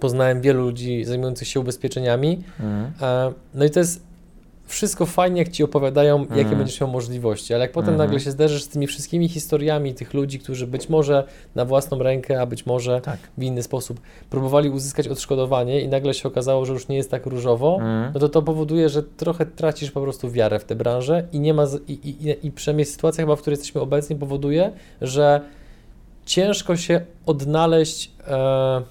[0.00, 2.92] poznałem wielu ludzi zajmujących się ubezpieczeniami, Mhm.
[3.02, 4.09] E, No i to jest
[4.70, 6.58] wszystko fajnie, jak ci opowiadają, jakie Mhm.
[6.58, 8.08] będziesz miał możliwości, ale jak potem Mhm.
[8.08, 12.40] nagle się zderzysz z tymi wszystkimi historiami tych ludzi, którzy być może na własną rękę,
[12.40, 13.18] a być może Tak.
[13.38, 14.00] w inny sposób
[14.30, 18.10] próbowali uzyskać odszkodowanie i nagle się okazało, że już nie jest tak różowo, Mhm.
[18.14, 21.54] no to to powoduje, że trochę tracisz po prostu wiarę w tę branżę i nie
[21.54, 25.40] ma, i, i, i- przynajmniej sytuacja chyba, w której jesteśmy obecni powoduje, że
[26.26, 28.82] ciężko się odnaleźć, e,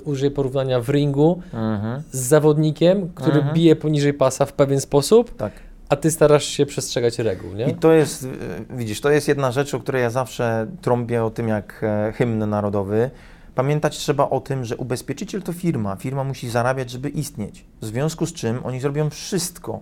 [0.00, 2.02] użyję porównania w ringu, Mhm.
[2.10, 3.54] z zawodnikiem, który Mhm.
[3.54, 5.52] bije poniżej pasa w pewien sposób, Tak.
[5.88, 7.66] a ty starasz się przestrzegać reguł, nie?
[7.70, 8.28] I to jest, y,
[8.70, 12.50] widzisz, to jest jedna rzecz, o której ja zawsze trąbię o tym jak e, hymn
[12.50, 13.10] narodowy.
[13.54, 15.96] Pamiętać trzeba o tym, że ubezpieczyciel to firma.
[15.96, 17.64] Firma musi zarabiać, żeby istnieć.
[17.80, 19.80] W związku z czym oni zrobią wszystko,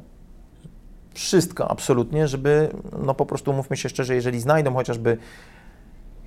[1.15, 2.69] wszystko absolutnie, żeby,
[3.07, 5.17] no po prostu mówmy się szczerze, jeżeli znajdą chociażby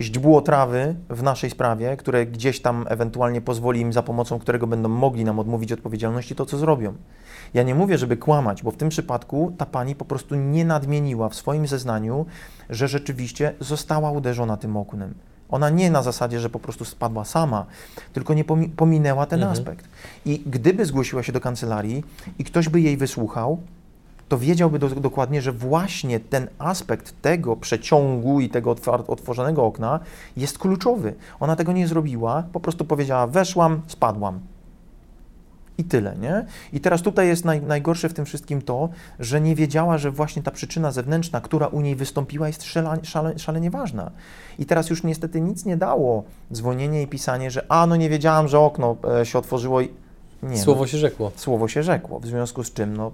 [0.01, 4.89] źdźbło trawy w naszej sprawie, które gdzieś tam ewentualnie pozwoli im, za pomocą którego będą
[4.89, 6.93] mogli nam odmówić odpowiedzialności, to co zrobią.
[7.53, 11.29] Ja nie mówię, żeby kłamać, bo w tym przypadku ta pani po prostu nie nadmieniła
[11.29, 12.25] w swoim zeznaniu,
[12.69, 15.13] że rzeczywiście została uderzona tym oknem.
[15.49, 17.65] Ona nie na zasadzie, że po prostu spadła sama,
[18.13, 19.53] tylko nie pomi- pominęła ten Mhm.
[19.59, 19.85] aspekt.
[20.25, 22.03] I gdyby zgłosiła się do kancelarii
[22.39, 23.59] i ktoś by jej wysłuchał,
[24.29, 28.75] to wiedziałby do, dokładnie, że właśnie ten aspekt tego przeciągu i tego
[29.07, 29.99] otworzonego okna
[30.37, 31.13] jest kluczowy.
[31.39, 34.39] Ona tego nie zrobiła, po prostu powiedziała: Weszłam, spadłam.
[35.77, 36.45] I tyle, nie?
[36.73, 40.43] I teraz tutaj jest naj, najgorsze w tym wszystkim to, że nie wiedziała, że właśnie
[40.43, 44.11] ta przyczyna zewnętrzna, która u niej wystąpiła, jest szala, szale, szalenie ważna.
[44.59, 46.23] I teraz już niestety nic nie dało
[46.53, 49.89] dzwonienie i pisanie, że a no nie wiedziałam, że okno e, się otworzyło i.
[50.43, 51.31] Nie, Słowo no, się rzekło.
[51.35, 53.11] słowo się rzekło, w związku z czym, no,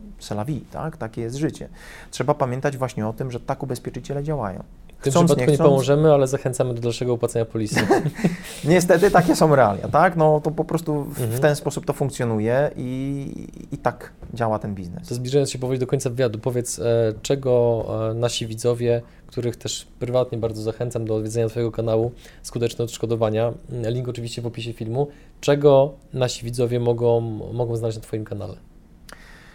[0.48, 0.98] vie, tak?
[0.98, 1.70] Takie jest życie.
[2.12, 4.64] Trzeba pamiętać właśnie o tym, że tak ubezpieczyciele działają.
[5.00, 5.70] W tym Chcąc, przypadku nie nie, chcąc.
[5.70, 7.80] pomożemy, ale zachęcamy do dalszego opłacenia polisy.
[8.66, 10.16] Niestety takie są realia, tak?
[10.16, 11.42] No to po prostu w, w Mhm.
[11.42, 13.28] ten sposób to funkcjonuje i,
[13.72, 15.08] i tak działa ten biznes.
[15.08, 16.84] To zbliżając się powoli do końca wywiadu, powiedz, e,
[17.22, 19.02] czego e, nasi widzowie,
[19.34, 22.12] których też prywatnie bardzo zachęcam do odwiedzenia Twojego kanału
[22.42, 25.08] Skuteczne Odszkodowania, link oczywiście w opisie filmu,
[25.42, 27.22] czego nasi widzowie mogą,
[27.54, 28.56] mogą znaleźć na Twoim kanale?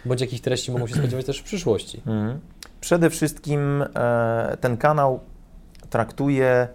[0.05, 1.97] Bądź jakich treści mogą się spodziewać też w przyszłości?
[1.97, 2.39] Mhm.
[2.81, 5.19] Przede wszystkim e, ten kanał
[5.89, 6.67] traktuję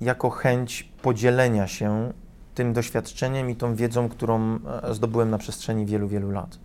[0.00, 2.12] jako chęć podzielenia się
[2.54, 6.58] tym doświadczeniem i tą wiedzą, którą e, zdobyłem na przestrzeni wielu, wielu lat.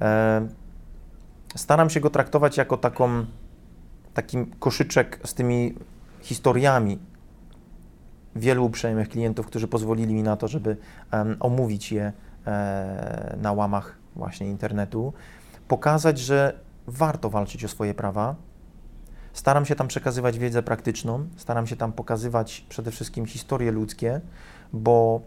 [0.00, 0.48] E,
[1.56, 3.26] staram się go traktować jako taką,
[4.16, 5.74] taki koszyczek z tymi
[6.20, 6.98] historiami
[8.36, 10.76] wielu uprzejmych klientów, którzy pozwolili mi na to, żeby
[11.12, 12.12] um, omówić je
[12.46, 15.12] e, na łamach właśnie internetu,
[15.68, 18.34] pokazać, że warto walczyć o swoje prawa.
[19.32, 24.20] Staram się tam przekazywać wiedzę praktyczną, staram się tam pokazywać przede wszystkim historie ludzkie,
[24.72, 25.20] bo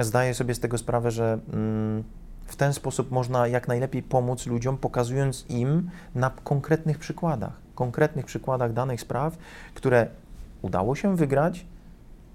[0.00, 2.04] zdaję sobie z tego sprawę, że mm,
[2.46, 8.72] w ten sposób można jak najlepiej pomóc ludziom, pokazując im na konkretnych przykładach, konkretnych przykładach
[8.72, 9.36] danych spraw,
[9.74, 10.08] które
[10.62, 11.66] udało się wygrać,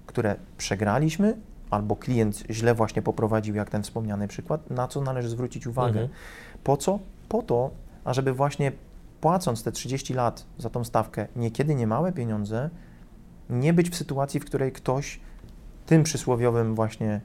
[0.06, 1.36] które przegraliśmy,
[1.70, 6.00] albo klient źle właśnie poprowadził, jak ten wspomniany przykład, na co należy zwrócić uwagę.
[6.00, 6.08] Mhm.
[6.64, 6.98] Po co?
[7.28, 7.70] Po to,
[8.04, 8.72] ażeby właśnie
[9.20, 12.70] płacąc te 30 lat za tą stawkę, niekiedy niemałe pieniądze,
[13.50, 15.20] nie być w sytuacji, w której ktoś
[15.86, 17.20] tym przysłowiowym właśnie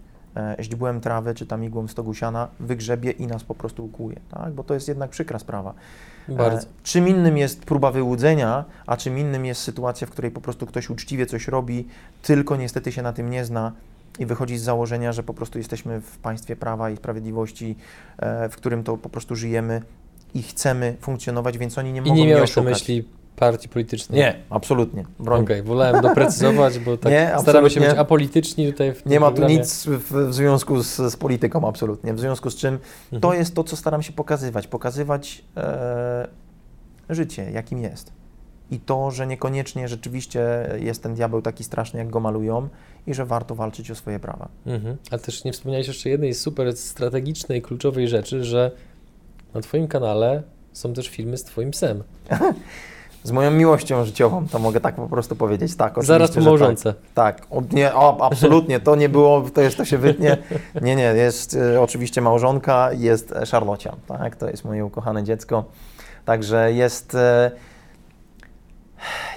[0.59, 4.53] źdźbłem trawy czy tam igłą stogusiana wygrzebie i nas po prostu ukłuje, tak?
[4.53, 5.73] bo to jest jednak przykra sprawa.
[6.29, 6.67] Bardzo.
[6.67, 10.65] E, czym innym jest próba wyłudzenia, a czym innym jest sytuacja, w której po prostu
[10.65, 11.87] ktoś uczciwie coś robi,
[12.21, 13.71] tylko niestety się na tym nie zna
[14.19, 17.75] i wychodzi z założenia, że po prostu jesteśmy w państwie prawa i sprawiedliwości,
[18.17, 19.81] e, w którym to po prostu żyjemy
[20.33, 23.05] i chcemy funkcjonować, więc oni nie mogą I nie miałeś na myśli
[23.37, 24.19] partii politycznej?
[24.19, 25.05] Nie, absolutnie.
[25.19, 29.31] Okej, okay, wolałem doprecyzować, bo tak nie, staramy się być apolityczni tutaj w Nie ma
[29.31, 32.13] tu nic w, w związku z, z, polityką, absolutnie.
[32.13, 32.73] W związku z czym
[33.03, 33.21] mhm.
[33.21, 34.67] to jest to, co staram się pokazywać.
[34.67, 36.27] Pokazywać e,
[37.09, 38.11] życie, jakim jest.
[38.71, 42.69] I to, że niekoniecznie rzeczywiście jest ten diabeł taki straszny, jak go malują
[43.07, 44.47] i że warto walczyć o swoje prawa.
[44.65, 44.97] Mhm.
[45.11, 48.71] Ale też nie wspomniałeś jeszcze jednej super strategicznej, kluczowej rzeczy, że
[49.53, 52.03] na Twoim kanale są też filmy z Twoim psem.
[53.27, 55.75] z moją miłością życiową, to mogę tak po prostu powiedzieć.
[55.75, 56.93] Tak, Zaraz po małżonce.
[57.13, 57.47] Tak, tak.
[57.51, 60.37] O, nie, o, absolutnie, to nie było, to jest, to się wytnie.
[60.81, 65.65] Nie, nie, jest y, oczywiście małżonka, jest Charlocia, tak, to jest moje ukochane dziecko.
[66.25, 67.17] Także jest, y,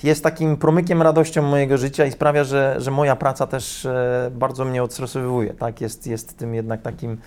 [0.02, 3.90] jest takim promykiem radością mojego życia i sprawia, że, że moja praca też y,
[4.30, 7.18] bardzo mnie odstresowuje, tak, jest, jest tym jednak takim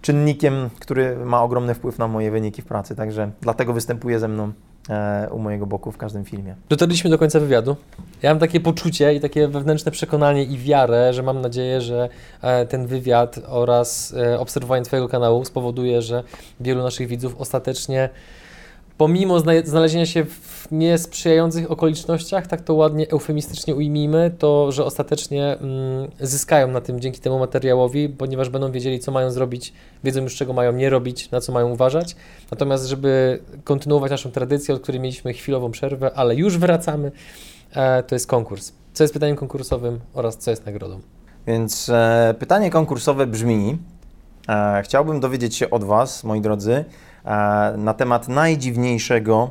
[0.00, 4.44] czynnikiem, który ma ogromny wpływ na moje wyniki w pracy, także dlatego występuje ze mną
[4.44, 4.52] e,
[5.30, 6.54] u mojego boku w każdym filmie.
[6.68, 7.76] Dotarliśmy do końca wywiadu.
[8.22, 12.08] Ja mam takie poczucie i takie wewnętrzne przekonanie i wiarę, że mam nadzieję, że
[12.42, 16.22] e, ten wywiad oraz e, obserwowanie Twojego kanału spowoduje, że
[16.60, 18.08] wielu naszych widzów ostatecznie
[18.98, 26.10] pomimo znalezienia się w niesprzyjających okolicznościach, tak to ładnie eufemistycznie ujmijmy, to że ostatecznie mm,
[26.20, 29.72] zyskają na tym dzięki temu materiałowi, ponieważ będą wiedzieli, co mają zrobić,
[30.04, 32.16] wiedzą już, czego mają nie robić, na co mają uważać.
[32.50, 37.12] Natomiast, żeby kontynuować naszą tradycję, od której mieliśmy chwilową przerwę, ale już wracamy,
[37.74, 38.72] e, to jest konkurs.
[38.92, 41.00] Co jest pytaniem konkursowym oraz co jest nagrodą?
[41.46, 43.78] Więc e, pytanie konkursowe brzmi:
[44.48, 46.84] e, Chciałbym dowiedzieć się od Was, moi drodzy,
[47.76, 49.50] na temat najdziwniejszego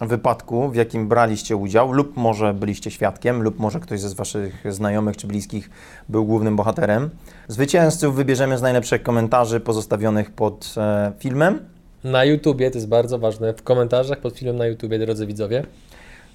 [0.00, 5.16] wypadku, w jakim braliście udział, lub może byliście świadkiem, lub może ktoś ze Waszych znajomych
[5.16, 5.70] czy bliskich
[6.08, 7.10] był głównym bohaterem.
[7.48, 11.60] Zwycięzców wybierzemy z najlepszych komentarzy pozostawionych pod e, filmem.
[12.04, 15.66] Na YouTubie, to jest bardzo ważne, w komentarzach pod filmem na YouTubie, drodzy widzowie.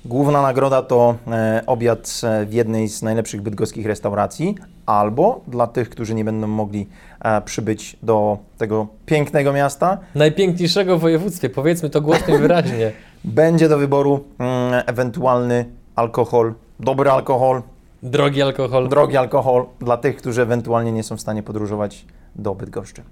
[0.05, 5.89] Główna nagroda to e, obiad e, w jednej z najlepszych bydgoskich restauracji, albo dla tych,
[5.89, 6.87] którzy nie będą mogli
[7.23, 9.97] e, przybyć do tego pięknego miasta.
[10.15, 12.91] Najpiękniejszego w województwie, powiedzmy to głośno i wyraźnie.
[13.23, 17.61] Będzie do wyboru mm, ewentualny alkohol, dobry alkohol.
[18.03, 18.89] Drogi alkohol.
[18.89, 23.03] Drogi alkohol dla tych, którzy ewentualnie nie są w stanie podróżować do Bydgoszczy.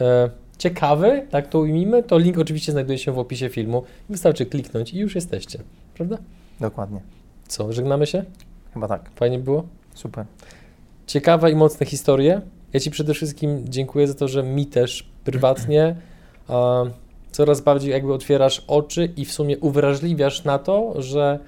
[0.01, 3.83] e, ciekawy, tak to ujmijmy, to link oczywiście znajduje się w opisie filmu.
[4.09, 5.59] Wystarczy kliknąć i już jesteście,
[5.93, 6.17] prawda?
[6.59, 7.01] Dokładnie.
[7.47, 8.23] Co, żegnamy się?
[8.73, 9.09] Chyba tak.
[9.15, 9.63] Fajnie było?
[9.95, 10.25] Super.
[11.07, 12.41] Ciekawe i mocne historie.
[12.73, 15.95] Ja Ci przede wszystkim dziękuję za to, że mi też prywatnie
[17.31, 21.39] coraz bardziej jakby otwierasz oczy i w sumie uwrażliwiasz na to, że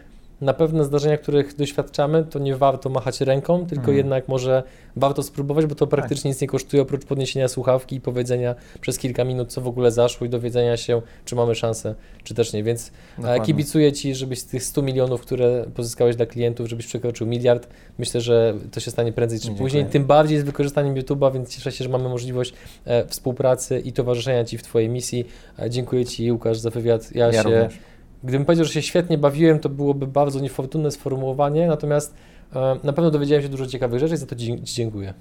[0.42, 3.98] na pewne zdarzenia, których doświadczamy, to nie warto machać ręką, tylko Mhm.
[3.98, 4.64] jednak może
[4.96, 9.24] warto spróbować, bo to praktycznie nic nie kosztuje oprócz podniesienia słuchawki i powiedzenia przez kilka
[9.24, 12.64] minut, co w ogóle zaszło i dowiedzenia się, czy mamy szansę, czy też nie.
[12.64, 13.46] Więc e, Dokładnie.
[13.46, 17.68] kibicuję Ci, żebyś z tych 100 milionów, które pozyskałeś dla klientów, żebyś przekroczył miliard.
[17.98, 19.64] Myślę, że to się stanie prędzej czy Dziękuję.
[19.66, 22.54] później, tym bardziej z wykorzystaniem YouTube'a, więc cieszę się, że mamy możliwość
[22.86, 25.26] e, współpracy i towarzyszenia Ci w Twojej misji.
[25.60, 27.16] E, dziękuję Ci, Łukasz, za wywiad.
[27.16, 27.80] Ja, Ja się, również.
[28.26, 32.14] Gdybym powiedział, że się świetnie bawiłem, to byłoby bardzo niefortunne sformułowanie, natomiast
[32.56, 35.14] e, na pewno dowiedziałem się dużo ciekawych rzeczy i za to Ci Ci dziękuję.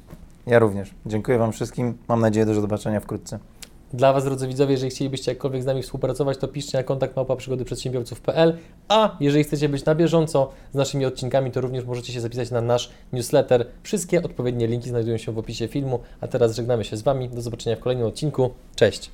[0.47, 0.91] Ja również.
[1.07, 1.99] Dziękuję Wam wszystkim.
[2.09, 3.39] Mam nadzieję do zobaczenia wkrótce.
[3.93, 7.37] Dla Was, drodzy widzowie, jeżeli chcielibyście jakkolwiek z nami współpracować, to piszcie na kontakt małpa
[7.37, 12.21] przygody przedsiębiorców.pl, a jeżeli chcecie być na bieżąco z naszymi odcinkami, to również możecie się
[12.21, 13.67] zapisać na nasz newsletter.
[13.83, 17.29] Wszystkie odpowiednie linki znajdują się w opisie filmu, a teraz żegnamy się z Wami.
[17.29, 18.51] Do zobaczenia w kolejnym odcinku.
[18.77, 19.11] Cześć!